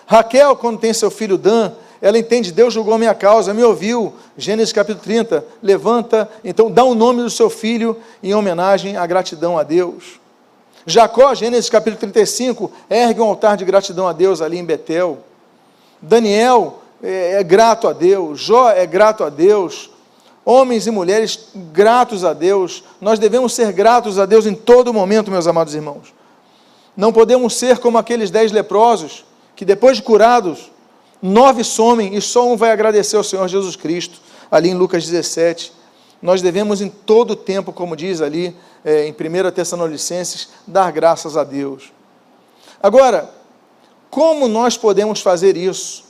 Raquel, 0.06 0.54
quando 0.54 0.78
tem 0.78 0.92
seu 0.92 1.10
filho 1.10 1.36
Dan, 1.36 1.72
ela 2.00 2.16
entende, 2.16 2.52
Deus 2.52 2.72
julgou 2.72 2.96
minha 2.96 3.14
causa, 3.14 3.52
me 3.52 3.64
ouviu. 3.64 4.12
Gênesis 4.36 4.72
capítulo 4.72 5.02
30, 5.02 5.44
levanta, 5.60 6.30
então 6.44 6.70
dá 6.70 6.84
o 6.84 6.94
nome 6.94 7.22
do 7.22 7.30
seu 7.30 7.50
filho 7.50 7.96
em 8.22 8.34
homenagem 8.34 8.96
à 8.96 9.04
gratidão 9.04 9.58
a 9.58 9.64
Deus. 9.64 10.20
Jacó, 10.86 11.34
Gênesis 11.34 11.68
capítulo 11.68 11.98
35, 11.98 12.70
ergue 12.88 13.20
um 13.20 13.24
altar 13.24 13.56
de 13.56 13.64
gratidão 13.64 14.06
a 14.06 14.12
Deus 14.12 14.40
ali 14.40 14.58
em 14.58 14.64
Betel. 14.64 15.18
Daniel 16.00 16.78
é, 17.02 17.40
é 17.40 17.42
grato 17.42 17.88
a 17.88 17.92
Deus, 17.92 18.40
Jó 18.40 18.70
é 18.70 18.86
grato 18.86 19.24
a 19.24 19.28
Deus, 19.28 19.91
homens 20.44 20.86
e 20.86 20.90
mulheres 20.90 21.48
gratos 21.72 22.24
a 22.24 22.32
Deus. 22.32 22.84
Nós 23.00 23.18
devemos 23.18 23.54
ser 23.54 23.72
gratos 23.72 24.18
a 24.18 24.26
Deus 24.26 24.46
em 24.46 24.54
todo 24.54 24.92
momento, 24.92 25.30
meus 25.30 25.46
amados 25.46 25.74
irmãos. 25.74 26.12
Não 26.96 27.12
podemos 27.12 27.56
ser 27.56 27.78
como 27.78 27.98
aqueles 27.98 28.30
dez 28.30 28.52
leprosos, 28.52 29.24
que 29.56 29.64
depois 29.64 29.96
de 29.96 30.02
curados, 30.02 30.70
nove 31.20 31.64
somem 31.64 32.14
e 32.14 32.20
só 32.20 32.46
um 32.46 32.56
vai 32.56 32.70
agradecer 32.70 33.16
ao 33.16 33.24
Senhor 33.24 33.46
Jesus 33.48 33.76
Cristo, 33.76 34.20
ali 34.50 34.70
em 34.70 34.74
Lucas 34.74 35.06
17. 35.06 35.72
Nós 36.20 36.42
devemos 36.42 36.80
em 36.80 36.88
todo 36.88 37.34
tempo, 37.34 37.72
como 37.72 37.96
diz 37.96 38.20
ali 38.20 38.56
é, 38.84 39.06
em 39.06 39.12
1 39.12 39.50
Tessalonicenses, 39.52 40.50
dar 40.66 40.92
graças 40.92 41.36
a 41.36 41.44
Deus. 41.44 41.92
Agora, 42.82 43.30
como 44.10 44.46
nós 44.46 44.76
podemos 44.76 45.20
fazer 45.20 45.56
isso? 45.56 46.04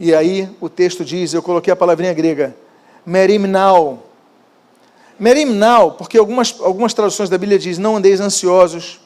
E 0.00 0.14
aí 0.14 0.48
o 0.60 0.68
texto 0.68 1.04
diz, 1.04 1.32
eu 1.32 1.42
coloquei 1.42 1.72
a 1.72 1.76
palavrinha 1.76 2.12
grega, 2.12 2.56
merimnal. 3.04 4.04
Merimnal, 5.18 5.92
porque 5.92 6.18
algumas, 6.18 6.54
algumas 6.60 6.92
traduções 6.92 7.28
da 7.28 7.38
Bíblia 7.38 7.58
diz 7.58 7.78
não 7.78 7.96
andeis 7.96 8.20
ansiosos. 8.20 9.00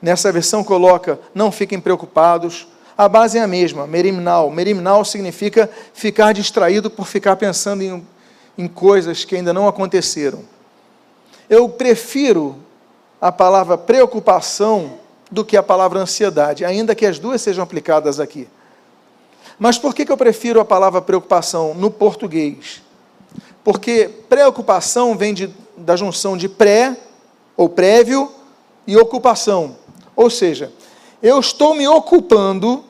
Nessa 0.00 0.32
versão 0.32 0.64
coloca 0.64 1.18
não 1.34 1.52
fiquem 1.52 1.78
preocupados. 1.78 2.66
A 2.96 3.08
base 3.08 3.38
é 3.38 3.42
a 3.42 3.46
mesma, 3.46 3.86
merimnal. 3.86 4.50
Merimnal 4.50 5.04
significa 5.04 5.70
ficar 5.92 6.32
distraído 6.32 6.90
por 6.90 7.06
ficar 7.06 7.36
pensando 7.36 7.82
em, 7.82 8.06
em 8.56 8.68
coisas 8.68 9.24
que 9.24 9.36
ainda 9.36 9.52
não 9.52 9.68
aconteceram. 9.68 10.40
Eu 11.48 11.68
prefiro 11.68 12.56
a 13.20 13.30
palavra 13.30 13.76
preocupação 13.76 14.98
do 15.30 15.44
que 15.44 15.56
a 15.56 15.62
palavra 15.62 16.00
ansiedade, 16.00 16.64
ainda 16.64 16.94
que 16.94 17.06
as 17.06 17.18
duas 17.18 17.40
sejam 17.40 17.62
aplicadas 17.62 18.18
aqui. 18.18 18.48
Mas 19.58 19.78
por 19.78 19.94
que, 19.94 20.06
que 20.06 20.12
eu 20.12 20.16
prefiro 20.16 20.60
a 20.60 20.64
palavra 20.64 21.02
preocupação 21.02 21.74
no 21.74 21.90
português? 21.90 22.82
Porque 23.70 24.10
preocupação 24.28 25.16
vem 25.16 25.32
de, 25.32 25.48
da 25.76 25.94
junção 25.94 26.36
de 26.36 26.48
pré, 26.48 26.96
ou 27.56 27.68
prévio, 27.68 28.28
e 28.84 28.96
ocupação. 28.96 29.76
Ou 30.16 30.28
seja, 30.28 30.72
eu 31.22 31.38
estou 31.38 31.72
me 31.72 31.86
ocupando 31.86 32.84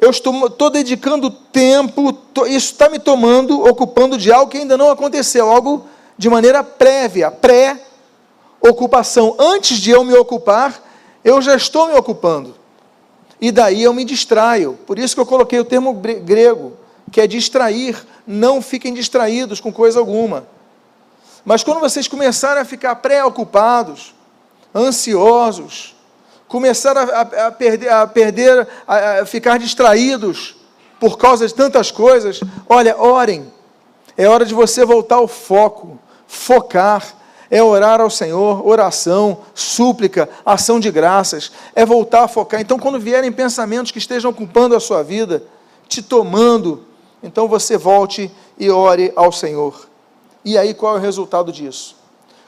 eu 0.00 0.10
estou, 0.10 0.48
estou 0.48 0.68
dedicando 0.68 1.30
tempo, 1.30 2.18
isso 2.48 2.72
está 2.72 2.88
me 2.88 2.98
tomando, 2.98 3.64
ocupando 3.64 4.18
de 4.18 4.32
algo 4.32 4.50
que 4.50 4.58
ainda 4.58 4.76
não 4.76 4.90
aconteceu, 4.90 5.48
algo 5.48 5.86
de 6.18 6.28
maneira 6.28 6.64
prévia, 6.64 7.30
pré-ocupação. 7.30 9.36
Antes 9.38 9.78
de 9.78 9.92
eu 9.92 10.02
me 10.02 10.14
ocupar, 10.14 10.82
eu 11.24 11.40
já 11.40 11.54
estou 11.54 11.86
me 11.86 11.94
ocupando. 11.94 12.56
E 13.40 13.52
daí 13.52 13.84
eu 13.84 13.94
me 13.94 14.04
distraio. 14.04 14.76
Por 14.86 14.98
isso 14.98 15.14
que 15.14 15.20
eu 15.20 15.26
coloquei 15.26 15.60
o 15.60 15.64
termo 15.64 15.94
grego, 15.94 16.72
que 17.10 17.20
é 17.20 17.26
distrair. 17.26 17.96
Não 18.26 18.60
fiquem 18.60 18.92
distraídos 18.92 19.60
com 19.60 19.72
coisa 19.72 19.98
alguma. 19.98 20.46
Mas 21.44 21.62
quando 21.62 21.80
vocês 21.80 22.08
começarem 22.08 22.60
a 22.62 22.64
ficar 22.64 22.96
preocupados, 22.96 24.14
ansiosos, 24.74 25.94
começar 26.48 26.96
a, 26.96 27.02
a, 27.02 27.46
a 27.46 27.52
perder, 27.52 27.88
a, 27.88 28.06
perder 28.06 28.68
a, 28.86 29.20
a 29.20 29.26
ficar 29.26 29.58
distraídos 29.58 30.56
por 30.98 31.18
causa 31.18 31.46
de 31.46 31.54
tantas 31.54 31.90
coisas, 31.90 32.40
olha, 32.68 32.96
orem. 32.96 33.52
É 34.16 34.26
hora 34.28 34.44
de 34.44 34.54
você 34.54 34.84
voltar 34.84 35.16
ao 35.16 35.28
foco, 35.28 35.98
focar, 36.26 37.14
é 37.50 37.62
orar 37.62 38.00
ao 38.00 38.10
Senhor, 38.10 38.66
oração, 38.66 39.38
súplica, 39.54 40.28
ação 40.44 40.80
de 40.80 40.90
graças, 40.90 41.52
é 41.74 41.84
voltar 41.84 42.24
a 42.24 42.28
focar. 42.28 42.60
Então, 42.60 42.78
quando 42.78 42.98
vierem 42.98 43.30
pensamentos 43.30 43.92
que 43.92 43.98
estejam 43.98 44.30
ocupando 44.30 44.74
a 44.74 44.80
sua 44.80 45.02
vida, 45.02 45.42
te 45.88 46.02
tomando, 46.02 46.84
então 47.22 47.48
você 47.48 47.76
volte 47.76 48.30
e 48.58 48.70
ore 48.70 49.12
ao 49.16 49.32
Senhor. 49.32 49.88
E 50.44 50.56
aí 50.56 50.74
qual 50.74 50.94
é 50.94 50.98
o 50.98 51.02
resultado 51.02 51.50
disso? 51.50 51.96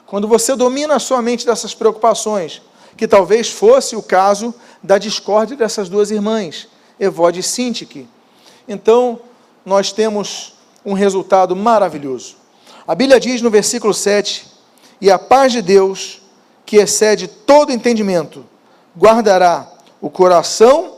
Quando 0.05 0.27
você 0.27 0.55
domina 0.55 0.95
a 0.95 0.99
sua 0.99 1.21
mente 1.21 1.45
dessas 1.45 1.75
preocupações, 1.75 2.61
que 2.97 3.07
talvez 3.07 3.49
fosse 3.49 3.95
o 3.95 4.01
caso 4.01 4.53
da 4.81 4.97
discórdia 4.97 5.55
dessas 5.55 5.87
duas 5.87 6.11
irmãs, 6.11 6.67
Evode 6.99 7.39
e 7.39 7.43
Sintique. 7.43 8.07
Então, 8.67 9.21
nós 9.65 9.91
temos 9.91 10.55
um 10.85 10.93
resultado 10.93 11.55
maravilhoso. 11.55 12.35
A 12.87 12.95
Bíblia 12.95 13.19
diz 13.19 13.41
no 13.41 13.49
versículo 13.49 13.93
7: 13.93 14.47
E 14.99 15.11
a 15.11 15.19
paz 15.19 15.51
de 15.51 15.61
Deus, 15.61 16.21
que 16.65 16.77
excede 16.77 17.27
todo 17.27 17.71
entendimento, 17.71 18.45
guardará 18.97 19.71
o 20.01 20.09
coração 20.09 20.95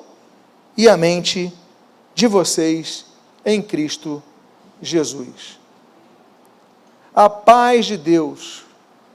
e 0.77 0.87
a 0.87 0.95
mente 0.95 1.53
de 2.15 2.27
vocês 2.27 3.10
em 3.45 3.61
Cristo 3.61 4.21
Jesus. 4.81 5.59
A 7.13 7.29
paz 7.29 7.85
de 7.85 7.97
Deus. 7.97 8.63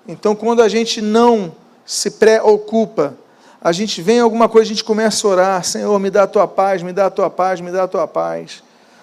Então, 0.07 0.35
quando 0.35 0.62
a 0.62 0.69
gente 0.69 1.01
não 1.01 1.55
se 1.85 2.12
preocupa, 2.12 3.17
a 3.61 3.73
gente 3.73 4.01
vem 4.03 4.21
alguma 4.21 4.49
coisa, 4.49 4.71
a 4.71 4.75
gente 4.75 4.85
começa 4.85 5.27
a 5.27 5.31
orar, 5.31 5.65
Senhor, 5.65 5.99
me 5.99 6.11
dá 6.11 6.25
a 6.25 6.27
tua 6.27 6.47
paz, 6.47 6.83
me 6.83 6.93
dá 6.93 7.07
a 7.07 7.11
tua 7.11 7.31
paz, 7.31 7.61
me 7.61 7.73
dá 7.73 7.85
a 7.85 7.89
tua 7.89 8.07
paz. 8.07 8.62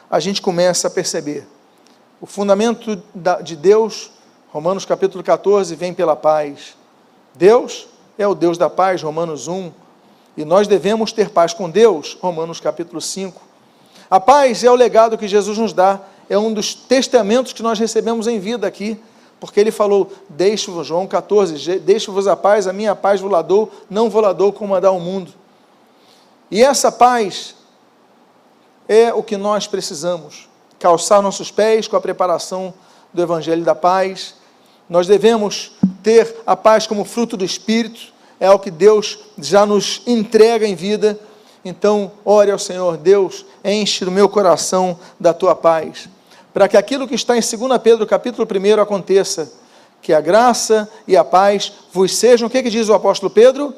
A 0.10 0.20
gente 0.20 0.42
começa 0.42 0.88
a 0.88 0.92
perceber. 0.92 1.48
O 2.22 2.26
fundamento 2.26 3.02
de 3.44 3.56
Deus, 3.56 4.12
Romanos 4.52 4.86
capítulo 4.86 5.24
14, 5.24 5.76
vem 5.76 5.94
pela 5.94 6.16
paz. 6.16 6.78
Deus 7.36 7.88
é 8.18 8.28
o 8.28 8.36
Deus 8.36 8.58
da 8.58 8.70
paz, 8.70 9.02
Romanos 9.02 9.48
1. 9.48 9.72
E 10.38 10.46
nós 10.46 10.68
devemos 10.68 11.12
ter 11.12 11.30
paz 11.30 11.54
com 11.54 11.70
Deus, 11.70 12.18
Romanos 12.22 12.60
capítulo 12.60 13.02
5. 13.02 13.42
A 14.14 14.20
paz 14.20 14.64
é 14.64 14.70
o 14.70 14.76
legado 14.76 15.18
que 15.18 15.28
Jesus 15.28 15.58
nos 15.58 15.74
dá, 15.74 16.00
é 16.30 16.38
um 16.38 16.54
dos 16.54 16.76
testamentos 16.76 17.52
que 17.52 17.64
nós 17.64 17.80
recebemos 17.80 18.28
em 18.28 18.40
vida 18.40 18.68
aqui 18.68 19.02
porque 19.40 19.60
ele 19.60 19.72
falou: 19.72 20.14
Deixe-vos, 20.30 20.86
João 20.86 21.08
14, 21.08 21.80
deixe-vos 21.80 22.28
a 22.28 22.36
paz, 22.36 22.68
a 22.68 22.72
minha 22.72 22.96
paz 22.96 23.20
vos 23.20 23.32
ladou, 23.32 23.72
não 23.90 24.12
vos 24.12 24.22
ladou 24.22 24.54
como 24.54 24.76
a 24.76 24.80
dá 24.80 24.92
o 24.92 25.00
mundo. 25.00 25.34
E 26.52 26.62
essa 26.62 26.92
paz 26.92 27.56
é 28.88 29.12
o 29.12 29.24
que 29.24 29.36
nós 29.36 29.66
precisamos, 29.66 30.48
calçar 30.78 31.20
nossos 31.20 31.50
pés 31.50 31.88
com 31.88 31.96
a 31.96 32.02
preparação 32.02 32.72
do 33.12 33.20
Evangelho 33.20 33.64
da 33.64 33.74
Paz. 33.74 34.36
Nós 34.88 35.08
devemos 35.08 35.72
ter 36.04 36.36
a 36.46 36.56
paz 36.56 36.86
como 36.86 37.04
fruto 37.04 37.36
do 37.36 37.44
Espírito, 37.44 38.14
é 38.40 38.52
o 38.52 38.60
que 38.60 38.70
Deus 38.70 39.18
já 39.40 39.66
nos 39.66 40.04
entrega 40.06 40.68
em 40.68 40.76
vida. 40.76 41.20
Então, 41.66 42.12
ore 42.26 42.52
ao 42.52 42.60
Senhor, 42.60 42.98
Deus, 42.98 43.46
enche 43.64 44.04
o 44.04 44.12
meu 44.12 44.28
coração 44.28 45.00
da 45.20 45.34
tua 45.34 45.56
paz 45.56 46.10
para 46.54 46.68
que 46.68 46.78
aquilo 46.78 47.08
que 47.08 47.16
está 47.16 47.36
em 47.36 47.42
2 47.42 47.82
Pedro 47.82 48.06
capítulo 48.06 48.48
1 48.48 48.80
aconteça, 48.80 49.52
que 50.02 50.14
a 50.14 50.22
graça 50.22 50.88
e 51.08 51.18
a 51.18 51.24
paz 51.24 51.74
vos 51.92 52.16
sejam, 52.16 52.48
o 52.48 52.52
que, 52.52 52.62
que 52.62 52.70
diz 52.70 52.88
o 52.90 52.94
apóstolo 52.94 53.32
Pedro? 53.32 53.74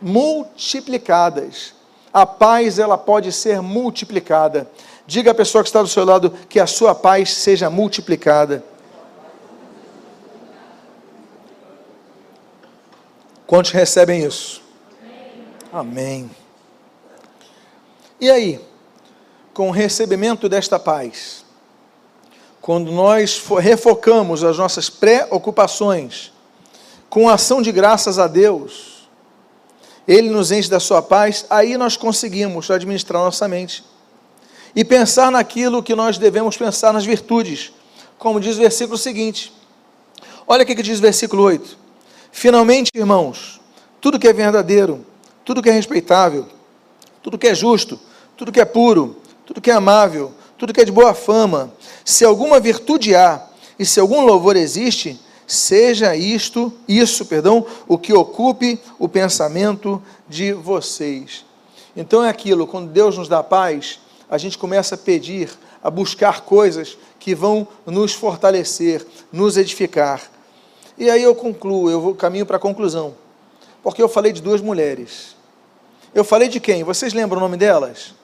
Multiplicadas. 0.00 1.74
A 2.12 2.24
paz 2.24 2.78
ela 2.78 2.96
pode 2.96 3.32
ser 3.32 3.60
multiplicada. 3.60 4.70
Diga 5.06 5.32
à 5.32 5.34
pessoa 5.34 5.64
que 5.64 5.68
está 5.68 5.82
do 5.82 5.88
seu 5.88 6.04
lado 6.04 6.30
que 6.48 6.60
a 6.60 6.66
sua 6.66 6.94
paz 6.94 7.32
seja 7.34 7.68
multiplicada. 7.68 8.62
Quantos 13.46 13.72
recebem 13.72 14.24
isso? 14.24 14.62
Amém. 15.72 16.30
E 18.20 18.30
aí, 18.30 18.60
com 19.54 19.68
o 19.68 19.72
recebimento 19.72 20.46
desta 20.46 20.78
paz, 20.78 21.42
quando 22.60 22.92
nós 22.92 23.42
refocamos 23.58 24.44
as 24.44 24.58
nossas 24.58 24.90
preocupações 24.90 26.30
com 27.08 27.30
ação 27.30 27.62
de 27.62 27.72
graças 27.72 28.18
a 28.18 28.26
Deus, 28.26 29.08
Ele 30.06 30.28
nos 30.28 30.52
enche 30.52 30.68
da 30.68 30.78
sua 30.78 31.00
paz, 31.00 31.46
aí 31.48 31.78
nós 31.78 31.96
conseguimos 31.96 32.70
administrar 32.70 33.22
nossa 33.22 33.48
mente 33.48 33.82
e 34.76 34.84
pensar 34.84 35.32
naquilo 35.32 35.82
que 35.82 35.94
nós 35.94 36.18
devemos 36.18 36.58
pensar 36.58 36.92
nas 36.92 37.06
virtudes, 37.06 37.72
como 38.18 38.38
diz 38.38 38.56
o 38.56 38.60
versículo 38.60 38.98
seguinte. 38.98 39.50
Olha 40.46 40.62
o 40.62 40.66
que 40.66 40.74
diz 40.82 40.98
o 40.98 41.02
versículo 41.02 41.42
8: 41.42 41.76
Finalmente, 42.30 42.90
irmãos, 42.94 43.60
tudo 43.98 44.18
que 44.18 44.28
é 44.28 44.32
verdadeiro, 44.32 45.06
tudo 45.42 45.62
que 45.62 45.70
é 45.70 45.72
respeitável, 45.72 46.46
tudo 47.22 47.38
que 47.38 47.48
é 47.48 47.54
justo, 47.54 47.98
tudo 48.40 48.52
que 48.52 48.60
é 48.60 48.64
puro, 48.64 49.18
tudo 49.44 49.60
que 49.60 49.70
é 49.70 49.74
amável, 49.74 50.32
tudo 50.56 50.72
que 50.72 50.80
é 50.80 50.84
de 50.86 50.90
boa 50.90 51.12
fama, 51.12 51.70
se 52.02 52.24
alguma 52.24 52.58
virtude 52.58 53.14
há 53.14 53.46
e 53.78 53.84
se 53.84 54.00
algum 54.00 54.24
louvor 54.24 54.56
existe, 54.56 55.20
seja 55.46 56.16
isto, 56.16 56.72
isso, 56.88 57.26
perdão, 57.26 57.66
o 57.86 57.98
que 57.98 58.14
ocupe 58.14 58.80
o 58.98 59.06
pensamento 59.06 60.02
de 60.26 60.54
vocês. 60.54 61.44
Então 61.94 62.24
é 62.24 62.30
aquilo, 62.30 62.66
quando 62.66 62.88
Deus 62.88 63.18
nos 63.18 63.28
dá 63.28 63.42
paz, 63.42 64.00
a 64.26 64.38
gente 64.38 64.56
começa 64.56 64.94
a 64.94 64.98
pedir, 64.98 65.50
a 65.84 65.90
buscar 65.90 66.40
coisas 66.40 66.96
que 67.18 67.34
vão 67.34 67.68
nos 67.84 68.14
fortalecer, 68.14 69.06
nos 69.30 69.58
edificar. 69.58 70.22
E 70.96 71.10
aí 71.10 71.22
eu 71.22 71.34
concluo, 71.34 71.90
eu 71.90 72.00
vou 72.00 72.14
caminho 72.14 72.46
para 72.46 72.56
a 72.56 72.60
conclusão. 72.60 73.14
Porque 73.82 74.02
eu 74.02 74.08
falei 74.08 74.32
de 74.32 74.40
duas 74.40 74.62
mulheres. 74.62 75.36
Eu 76.14 76.24
falei 76.24 76.48
de 76.48 76.58
quem? 76.58 76.82
Vocês 76.82 77.12
lembram 77.12 77.36
o 77.36 77.42
nome 77.42 77.58
delas? 77.58 78.18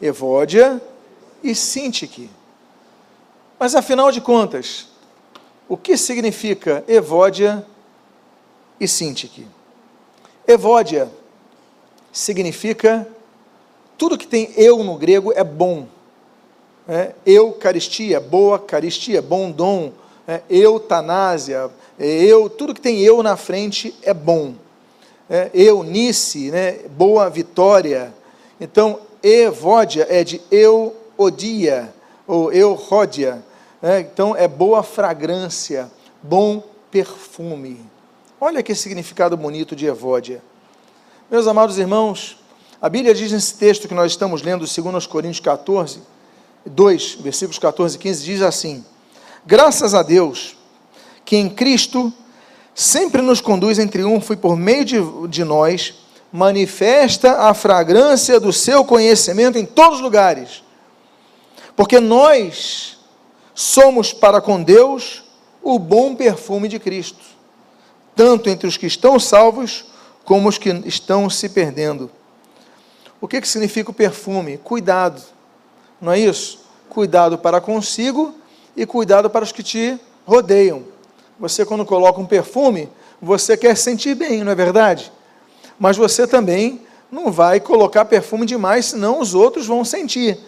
Evódia 0.00 0.80
e 1.42 1.54
Sintique. 1.54 2.30
Mas 3.58 3.74
afinal 3.74 4.10
de 4.12 4.20
contas, 4.20 4.88
o 5.68 5.76
que 5.76 5.96
significa 5.96 6.84
Evódia 6.86 7.66
e 8.80 8.86
Sintique? 8.86 9.46
Evódia 10.46 11.10
significa 12.12 13.06
tudo 13.96 14.16
que 14.16 14.26
tem 14.26 14.52
eu 14.56 14.82
no 14.84 14.96
grego 14.96 15.32
é 15.32 15.42
bom. 15.42 15.86
É, 16.88 17.12
eucaristia, 17.26 18.18
boa 18.18 18.58
caristia, 18.58 19.20
bom 19.20 19.50
dom, 19.50 19.92
é, 20.26 20.40
eutanásia, 20.48 21.70
é, 21.98 22.06
eu, 22.06 22.48
tudo 22.48 22.72
que 22.72 22.80
tem 22.80 23.00
eu 23.00 23.22
na 23.22 23.36
frente 23.36 23.94
é 24.02 24.14
bom. 24.14 24.54
É, 25.28 25.50
eunice, 25.52 26.50
né, 26.50 26.78
boa 26.88 27.28
vitória. 27.28 28.14
Então, 28.58 29.00
evódia 29.22 30.06
é 30.08 30.22
de 30.24 30.40
eu 30.50 30.96
odia, 31.16 31.92
ou 32.26 32.52
euródia. 32.52 33.42
Né? 33.80 34.00
Então, 34.00 34.36
é 34.36 34.46
boa 34.46 34.82
fragrância, 34.82 35.90
bom 36.22 36.62
perfume. 36.90 37.80
Olha 38.40 38.62
que 38.62 38.74
significado 38.74 39.36
bonito 39.36 39.74
de 39.74 39.86
evódia. 39.86 40.42
Meus 41.30 41.46
amados 41.46 41.78
irmãos, 41.78 42.38
a 42.80 42.88
Bíblia 42.88 43.12
diz 43.12 43.32
nesse 43.32 43.54
texto 43.54 43.88
que 43.88 43.94
nós 43.94 44.12
estamos 44.12 44.42
lendo, 44.42 44.64
2 44.64 45.06
Coríntios 45.06 45.40
14, 45.40 46.00
2, 46.64 47.14
versículos 47.20 47.58
14 47.58 47.96
e 47.96 47.98
15, 47.98 48.24
diz 48.24 48.42
assim: 48.42 48.84
Graças 49.44 49.94
a 49.94 50.02
Deus, 50.02 50.56
que 51.24 51.36
em 51.36 51.48
Cristo 51.48 52.12
sempre 52.74 53.20
nos 53.20 53.40
conduz 53.40 53.78
em 53.78 53.88
triunfo 53.88 54.32
e 54.32 54.36
por 54.36 54.56
meio 54.56 54.84
de, 54.84 54.96
de 55.28 55.42
nós 55.42 55.94
manifesta 56.32 57.48
a 57.48 57.54
fragrância 57.54 58.38
do 58.38 58.52
seu 58.52 58.84
conhecimento 58.84 59.58
em 59.58 59.64
todos 59.64 59.96
os 59.96 60.02
lugares 60.02 60.62
porque 61.78 62.00
nós 62.00 62.98
somos 63.54 64.12
para 64.12 64.40
com 64.40 64.60
Deus 64.60 65.22
o 65.62 65.78
bom 65.78 66.16
perfume 66.16 66.66
de 66.66 66.80
Cristo, 66.80 67.24
tanto 68.16 68.50
entre 68.50 68.66
os 68.66 68.76
que 68.76 68.86
estão 68.86 69.16
salvos 69.20 69.84
como 70.24 70.48
os 70.48 70.58
que 70.58 70.70
estão 70.84 71.30
se 71.30 71.48
perdendo. 71.48 72.10
O 73.20 73.28
que, 73.28 73.40
que 73.40 73.46
significa 73.46 73.92
o 73.92 73.94
perfume? 73.94 74.58
Cuidado, 74.58 75.22
não 76.00 76.10
é 76.10 76.18
isso? 76.18 76.64
Cuidado 76.88 77.38
para 77.38 77.60
consigo 77.60 78.34
e 78.76 78.84
cuidado 78.84 79.30
para 79.30 79.44
os 79.44 79.52
que 79.52 79.62
te 79.62 79.96
rodeiam. 80.26 80.82
Você, 81.38 81.64
quando 81.64 81.86
coloca 81.86 82.20
um 82.20 82.26
perfume, 82.26 82.88
você 83.22 83.56
quer 83.56 83.76
sentir 83.76 84.16
bem, 84.16 84.42
não 84.42 84.50
é 84.50 84.56
verdade? 84.56 85.12
Mas 85.78 85.96
você 85.96 86.26
também 86.26 86.82
não 87.10 87.30
vai 87.30 87.60
colocar 87.60 88.04
perfume 88.04 88.44
demais, 88.44 88.86
senão 88.86 89.20
os 89.20 89.34
outros 89.34 89.66
vão 89.66 89.84
sentir. 89.84 90.38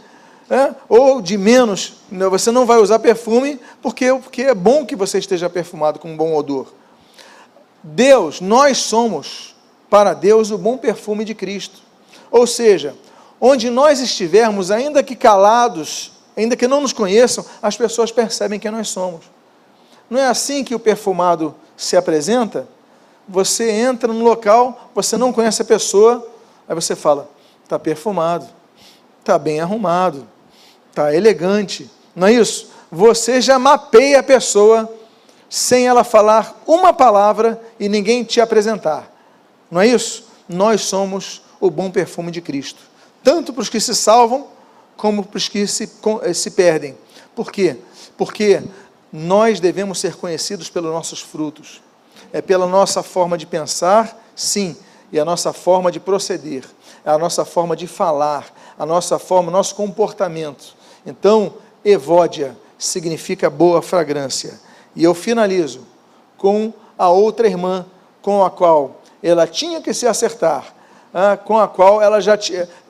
É? 0.48 0.74
Ou 0.88 1.22
de 1.22 1.38
menos, 1.38 1.94
você 2.28 2.50
não 2.50 2.66
vai 2.66 2.78
usar 2.78 2.98
perfume 2.98 3.60
porque, 3.80 4.12
porque 4.14 4.42
é 4.42 4.54
bom 4.54 4.84
que 4.84 4.96
você 4.96 5.18
esteja 5.18 5.48
perfumado 5.48 6.00
com 6.00 6.10
um 6.10 6.16
bom 6.16 6.34
odor. 6.34 6.72
Deus, 7.82 8.40
nós 8.40 8.78
somos 8.78 9.54
para 9.88 10.12
Deus 10.12 10.50
o 10.50 10.58
bom 10.58 10.76
perfume 10.76 11.24
de 11.24 11.36
Cristo. 11.36 11.78
Ou 12.32 12.46
seja, 12.46 12.96
onde 13.40 13.70
nós 13.70 14.00
estivermos, 14.00 14.72
ainda 14.72 15.02
que 15.02 15.14
calados, 15.14 16.12
ainda 16.36 16.56
que 16.56 16.66
não 16.66 16.80
nos 16.80 16.92
conheçam, 16.92 17.44
as 17.62 17.76
pessoas 17.76 18.10
percebem 18.10 18.58
quem 18.58 18.70
nós 18.70 18.88
somos. 18.88 19.22
Não 20.10 20.18
é 20.18 20.26
assim 20.26 20.64
que 20.64 20.74
o 20.74 20.80
perfumado 20.80 21.54
se 21.76 21.96
apresenta? 21.96 22.68
Você 23.28 23.70
entra 23.70 24.12
no 24.12 24.24
local, 24.24 24.90
você 24.94 25.16
não 25.16 25.32
conhece 25.32 25.62
a 25.62 25.64
pessoa, 25.64 26.28
aí 26.68 26.74
você 26.74 26.96
fala: 26.96 27.28
está 27.62 27.78
perfumado, 27.78 28.48
está 29.20 29.38
bem 29.38 29.60
arrumado, 29.60 30.26
está 30.88 31.14
elegante. 31.14 31.90
Não 32.14 32.26
é 32.26 32.32
isso? 32.32 32.70
Você 32.90 33.40
já 33.40 33.58
mapeia 33.58 34.20
a 34.20 34.22
pessoa 34.22 34.92
sem 35.48 35.86
ela 35.86 36.04
falar 36.04 36.60
uma 36.66 36.92
palavra 36.92 37.60
e 37.78 37.88
ninguém 37.88 38.24
te 38.24 38.40
apresentar. 38.40 39.10
Não 39.70 39.80
é 39.80 39.86
isso? 39.86 40.24
Nós 40.48 40.82
somos 40.82 41.42
o 41.60 41.70
bom 41.70 41.90
perfume 41.90 42.30
de 42.30 42.40
Cristo, 42.40 42.82
tanto 43.22 43.52
para 43.52 43.62
os 43.62 43.68
que 43.68 43.80
se 43.80 43.94
salvam, 43.94 44.48
como 44.96 45.24
para 45.24 45.38
os 45.38 45.48
que 45.48 45.66
se, 45.66 45.90
eh, 46.22 46.32
se 46.32 46.50
perdem. 46.52 46.96
Por 47.34 47.52
quê? 47.52 47.76
Porque 48.16 48.62
nós 49.12 49.60
devemos 49.60 49.98
ser 49.98 50.16
conhecidos 50.16 50.68
pelos 50.68 50.92
nossos 50.92 51.20
frutos. 51.20 51.80
É 52.32 52.40
pela 52.40 52.66
nossa 52.66 53.02
forma 53.02 53.36
de 53.36 53.46
pensar, 53.46 54.16
sim, 54.34 54.76
e 55.12 55.18
a 55.18 55.24
nossa 55.24 55.52
forma 55.52 55.90
de 55.90 55.98
proceder, 55.98 56.64
a 57.04 57.18
nossa 57.18 57.44
forma 57.44 57.74
de 57.76 57.86
falar, 57.86 58.46
a 58.78 58.86
nossa 58.86 59.18
forma, 59.18 59.50
nosso 59.50 59.74
comportamento. 59.74 60.76
Então, 61.04 61.54
evódia 61.84 62.56
significa 62.78 63.50
boa 63.50 63.82
fragrância. 63.82 64.60
E 64.94 65.04
eu 65.04 65.14
finalizo 65.14 65.86
com 66.36 66.72
a 66.98 67.08
outra 67.08 67.46
irmã 67.46 67.86
com 68.22 68.44
a 68.44 68.50
qual 68.50 69.00
ela 69.22 69.46
tinha 69.46 69.80
que 69.80 69.92
se 69.92 70.06
acertar, 70.06 70.74
ah, 71.12 71.36
com 71.36 71.58
a 71.58 71.66
qual 71.66 72.00
ela 72.00 72.20
já, 72.20 72.38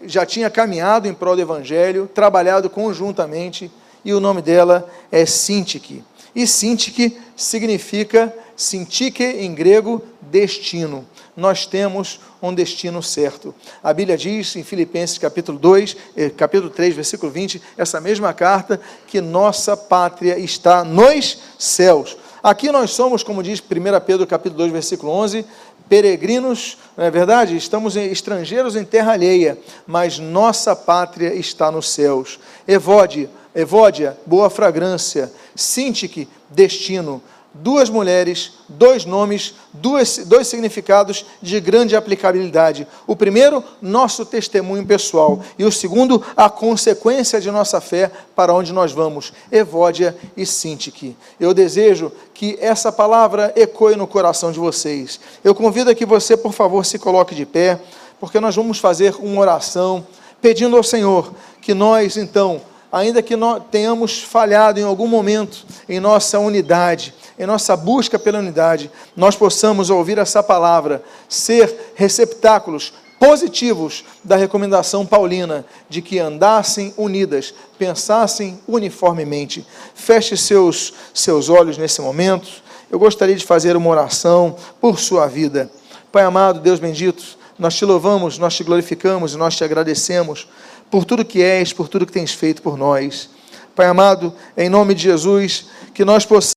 já 0.02 0.26
tinha 0.26 0.50
caminhado 0.50 1.08
em 1.08 1.14
prol 1.14 1.34
do 1.34 1.42
Evangelho, 1.42 2.08
trabalhado 2.12 2.68
conjuntamente, 2.68 3.70
e 4.04 4.12
o 4.12 4.20
nome 4.20 4.42
dela 4.42 4.88
é 5.10 5.26
Sintique. 5.26 6.04
E 6.34 6.46
Sintique 6.46 7.18
significa, 7.36 8.34
Sintike 8.56 9.24
em 9.24 9.54
grego, 9.54 10.02
destino. 10.20 11.06
Nós 11.36 11.66
temos 11.66 12.20
um 12.42 12.52
destino 12.52 13.02
certo. 13.02 13.54
A 13.82 13.92
Bíblia 13.92 14.16
diz 14.16 14.54
em 14.56 14.62
Filipenses 14.62 15.18
capítulo 15.18 15.58
2, 15.58 15.96
eh, 16.16 16.30
capítulo 16.30 16.70
3, 16.70 16.94
versículo 16.94 17.32
20, 17.32 17.60
essa 17.76 18.00
mesma 18.00 18.32
carta, 18.32 18.80
que 19.06 19.20
nossa 19.20 19.76
pátria 19.76 20.38
está 20.38 20.84
nos 20.84 21.38
céus. 21.58 22.16
Aqui 22.42 22.72
nós 22.72 22.92
somos, 22.92 23.22
como 23.22 23.42
diz 23.42 23.60
1 23.60 24.00
Pedro 24.06 24.26
capítulo 24.26 24.58
2, 24.58 24.72
versículo 24.72 25.12
11, 25.12 25.44
peregrinos, 25.90 26.78
não 26.96 27.04
é 27.04 27.10
verdade? 27.10 27.56
Estamos 27.56 27.96
estrangeiros 27.96 28.76
em 28.76 28.84
terra 28.84 29.12
alheia, 29.12 29.58
mas 29.86 30.20
nossa 30.20 30.76
pátria 30.76 31.34
está 31.34 31.70
nos 31.70 31.90
céus. 31.90 32.38
Evode, 32.66 33.28
Evódia, 33.54 34.16
boa 34.24 34.48
fragrância. 34.48 35.32
Sintique, 35.54 36.28
destino. 36.50 37.20
Duas 37.52 37.90
mulheres, 37.90 38.52
dois 38.68 39.04
nomes, 39.04 39.54
dois, 39.72 40.18
dois 40.18 40.46
significados 40.46 41.26
de 41.42 41.58
grande 41.58 41.96
aplicabilidade. 41.96 42.86
O 43.08 43.16
primeiro, 43.16 43.64
nosso 43.82 44.24
testemunho 44.24 44.86
pessoal. 44.86 45.42
E 45.58 45.64
o 45.64 45.72
segundo, 45.72 46.22
a 46.36 46.48
consequência 46.48 47.40
de 47.40 47.50
nossa 47.50 47.80
fé 47.80 48.08
para 48.36 48.54
onde 48.54 48.72
nós 48.72 48.92
vamos. 48.92 49.32
Evódia 49.50 50.16
e 50.36 50.46
Sintique. 50.46 51.16
Eu 51.40 51.52
desejo 51.52 52.12
que 52.32 52.56
essa 52.60 52.92
palavra 52.92 53.52
ecoe 53.56 53.96
no 53.96 54.06
coração 54.06 54.52
de 54.52 54.60
vocês. 54.60 55.18
Eu 55.42 55.52
convido 55.52 55.90
a 55.90 55.94
que 55.94 56.06
você, 56.06 56.36
por 56.36 56.52
favor, 56.52 56.86
se 56.86 57.00
coloque 57.00 57.34
de 57.34 57.44
pé, 57.44 57.80
porque 58.20 58.38
nós 58.38 58.54
vamos 58.54 58.78
fazer 58.78 59.16
uma 59.18 59.40
oração 59.40 60.06
pedindo 60.40 60.76
ao 60.76 60.82
Senhor 60.82 61.32
que 61.60 61.74
nós, 61.74 62.16
então, 62.16 62.60
ainda 62.90 63.22
que 63.22 63.36
nós 63.36 63.62
tenhamos 63.70 64.22
falhado 64.22 64.80
em 64.80 64.84
algum 64.84 65.06
momento 65.06 65.64
em 65.88 66.00
nossa 66.00 66.38
unidade, 66.38 67.14
em 67.38 67.46
nossa 67.46 67.76
busca 67.76 68.18
pela 68.18 68.38
unidade, 68.38 68.90
nós 69.16 69.36
possamos 69.36 69.90
ouvir 69.90 70.18
essa 70.18 70.42
palavra, 70.42 71.02
ser 71.28 71.92
receptáculos 71.94 72.92
positivos 73.18 74.02
da 74.24 74.34
recomendação 74.34 75.04
paulina 75.04 75.64
de 75.90 76.00
que 76.00 76.18
andassem 76.18 76.94
unidas, 76.96 77.52
pensassem 77.78 78.58
uniformemente. 78.66 79.66
Feche 79.94 80.38
seus, 80.38 80.94
seus 81.12 81.50
olhos 81.50 81.76
nesse 81.76 82.00
momento. 82.00 82.48
Eu 82.90 82.98
gostaria 82.98 83.36
de 83.36 83.44
fazer 83.44 83.76
uma 83.76 83.90
oração 83.90 84.56
por 84.80 84.98
sua 84.98 85.26
vida. 85.26 85.70
Pai 86.10 86.24
amado, 86.24 86.60
Deus 86.60 86.80
bendito, 86.80 87.38
nós 87.60 87.76
te 87.76 87.84
louvamos, 87.84 88.38
nós 88.38 88.56
te 88.56 88.64
glorificamos 88.64 89.34
e 89.34 89.36
nós 89.36 89.54
te 89.54 89.62
agradecemos 89.62 90.48
por 90.90 91.04
tudo 91.04 91.24
que 91.24 91.42
és, 91.42 91.72
por 91.72 91.88
tudo 91.88 92.06
que 92.06 92.12
tens 92.12 92.32
feito 92.32 92.62
por 92.62 92.76
nós. 92.76 93.28
Pai 93.76 93.86
amado, 93.86 94.34
em 94.56 94.68
nome 94.68 94.94
de 94.94 95.02
Jesus, 95.02 95.66
que 95.94 96.04
nós 96.04 96.24
possamos 96.24 96.54